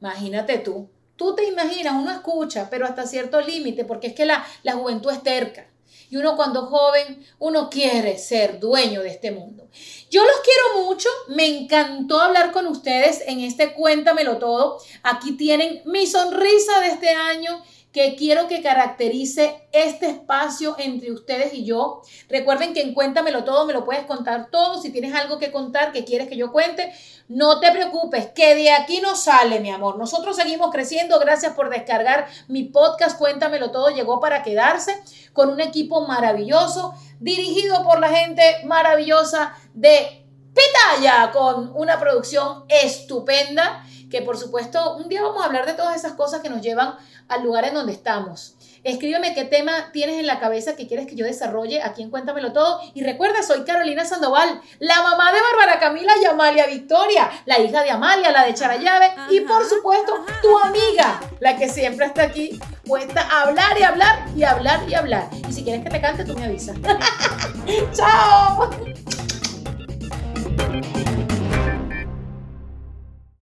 Imagínate 0.00 0.58
tú. 0.58 0.88
Tú 1.16 1.34
te 1.34 1.46
imaginas, 1.46 1.94
uno 1.94 2.12
escucha, 2.12 2.68
pero 2.70 2.86
hasta 2.86 3.06
cierto 3.06 3.40
límite, 3.40 3.84
porque 3.84 4.08
es 4.08 4.14
que 4.14 4.24
la, 4.24 4.46
la 4.62 4.74
juventud 4.74 5.10
es 5.10 5.22
terca. 5.22 5.68
Y 6.10 6.16
uno 6.16 6.36
cuando 6.36 6.66
joven, 6.66 7.26
uno 7.38 7.68
quiere 7.68 8.16
ser 8.18 8.60
dueño 8.60 9.02
de 9.02 9.08
este 9.08 9.30
mundo. 9.30 9.68
Yo 10.10 10.22
los 10.24 10.36
quiero 10.42 10.86
mucho, 10.86 11.08
me 11.28 11.46
encantó 11.46 12.20
hablar 12.20 12.50
con 12.52 12.66
ustedes 12.66 13.22
en 13.26 13.40
este 13.40 13.74
Cuéntamelo 13.74 14.38
todo. 14.38 14.80
Aquí 15.02 15.32
tienen 15.32 15.82
mi 15.84 16.06
sonrisa 16.06 16.80
de 16.80 16.88
este 16.88 17.10
año 17.10 17.62
que 17.98 18.14
quiero 18.14 18.46
que 18.46 18.62
caracterice 18.62 19.68
este 19.72 20.08
espacio 20.08 20.76
entre 20.78 21.10
ustedes 21.10 21.52
y 21.52 21.64
yo. 21.64 22.00
Recuerden 22.28 22.72
que 22.72 22.80
en 22.80 22.94
Cuéntamelo 22.94 23.42
Todo 23.42 23.66
me 23.66 23.72
lo 23.72 23.84
puedes 23.84 24.04
contar 24.04 24.50
todo. 24.52 24.80
Si 24.80 24.90
tienes 24.90 25.16
algo 25.16 25.40
que 25.40 25.50
contar 25.50 25.90
que 25.90 26.04
quieres 26.04 26.28
que 26.28 26.36
yo 26.36 26.52
cuente, 26.52 26.92
no 27.26 27.58
te 27.58 27.72
preocupes, 27.72 28.26
que 28.26 28.54
de 28.54 28.70
aquí 28.70 29.00
no 29.00 29.16
sale, 29.16 29.58
mi 29.58 29.70
amor. 29.70 29.98
Nosotros 29.98 30.36
seguimos 30.36 30.70
creciendo. 30.70 31.18
Gracias 31.18 31.54
por 31.54 31.70
descargar 31.70 32.28
mi 32.46 32.62
podcast. 32.62 33.18
Cuéntamelo 33.18 33.72
Todo 33.72 33.88
llegó 33.88 34.20
para 34.20 34.44
quedarse 34.44 35.02
con 35.32 35.50
un 35.50 35.60
equipo 35.60 36.06
maravilloso, 36.06 36.94
dirigido 37.18 37.82
por 37.82 37.98
la 37.98 38.10
gente 38.10 38.44
maravillosa 38.64 39.54
de 39.74 40.24
Pitaya, 40.54 41.32
con 41.32 41.72
una 41.74 41.98
producción 41.98 42.64
estupenda 42.68 43.84
que 44.10 44.22
por 44.22 44.36
supuesto 44.36 44.96
un 44.96 45.08
día 45.08 45.22
vamos 45.22 45.42
a 45.42 45.46
hablar 45.46 45.66
de 45.66 45.74
todas 45.74 45.96
esas 45.96 46.12
cosas 46.12 46.40
que 46.40 46.48
nos 46.48 46.62
llevan 46.62 46.94
al 47.28 47.42
lugar 47.42 47.64
en 47.64 47.74
donde 47.74 47.92
estamos. 47.92 48.54
Escríbeme 48.84 49.34
qué 49.34 49.44
tema 49.44 49.90
tienes 49.92 50.18
en 50.18 50.26
la 50.26 50.38
cabeza 50.38 50.76
que 50.76 50.86
quieres 50.86 51.06
que 51.06 51.16
yo 51.16 51.24
desarrolle 51.26 51.82
aquí 51.82 52.02
en 52.02 52.10
Cuéntamelo 52.10 52.52
Todo. 52.52 52.80
Y 52.94 53.02
recuerda, 53.02 53.42
soy 53.42 53.64
Carolina 53.64 54.04
Sandoval, 54.04 54.60
la 54.78 55.02
mamá 55.02 55.32
de 55.32 55.40
Bárbara 55.40 55.80
Camila 55.80 56.12
y 56.22 56.24
Amalia 56.24 56.66
Victoria, 56.66 57.30
la 57.44 57.58
hija 57.58 57.82
de 57.82 57.90
Amalia, 57.90 58.30
la 58.30 58.44
de 58.44 58.54
Charayave 58.54 59.12
y 59.30 59.40
por 59.40 59.64
supuesto 59.68 60.24
tu 60.42 60.56
amiga, 60.58 61.20
la 61.40 61.56
que 61.56 61.68
siempre 61.68 62.06
está 62.06 62.22
aquí 62.22 62.58
puesta 62.84 63.20
a 63.20 63.42
hablar 63.42 63.78
y 63.78 63.82
hablar 63.82 64.26
y 64.34 64.44
hablar 64.44 64.80
y 64.88 64.94
hablar. 64.94 65.28
Y 65.48 65.52
si 65.52 65.64
quieres 65.64 65.84
que 65.84 65.90
te 65.90 66.00
cante, 66.00 66.24
tú 66.24 66.34
me 66.34 66.44
avisas. 66.44 66.76
¡Chao! 67.92 68.70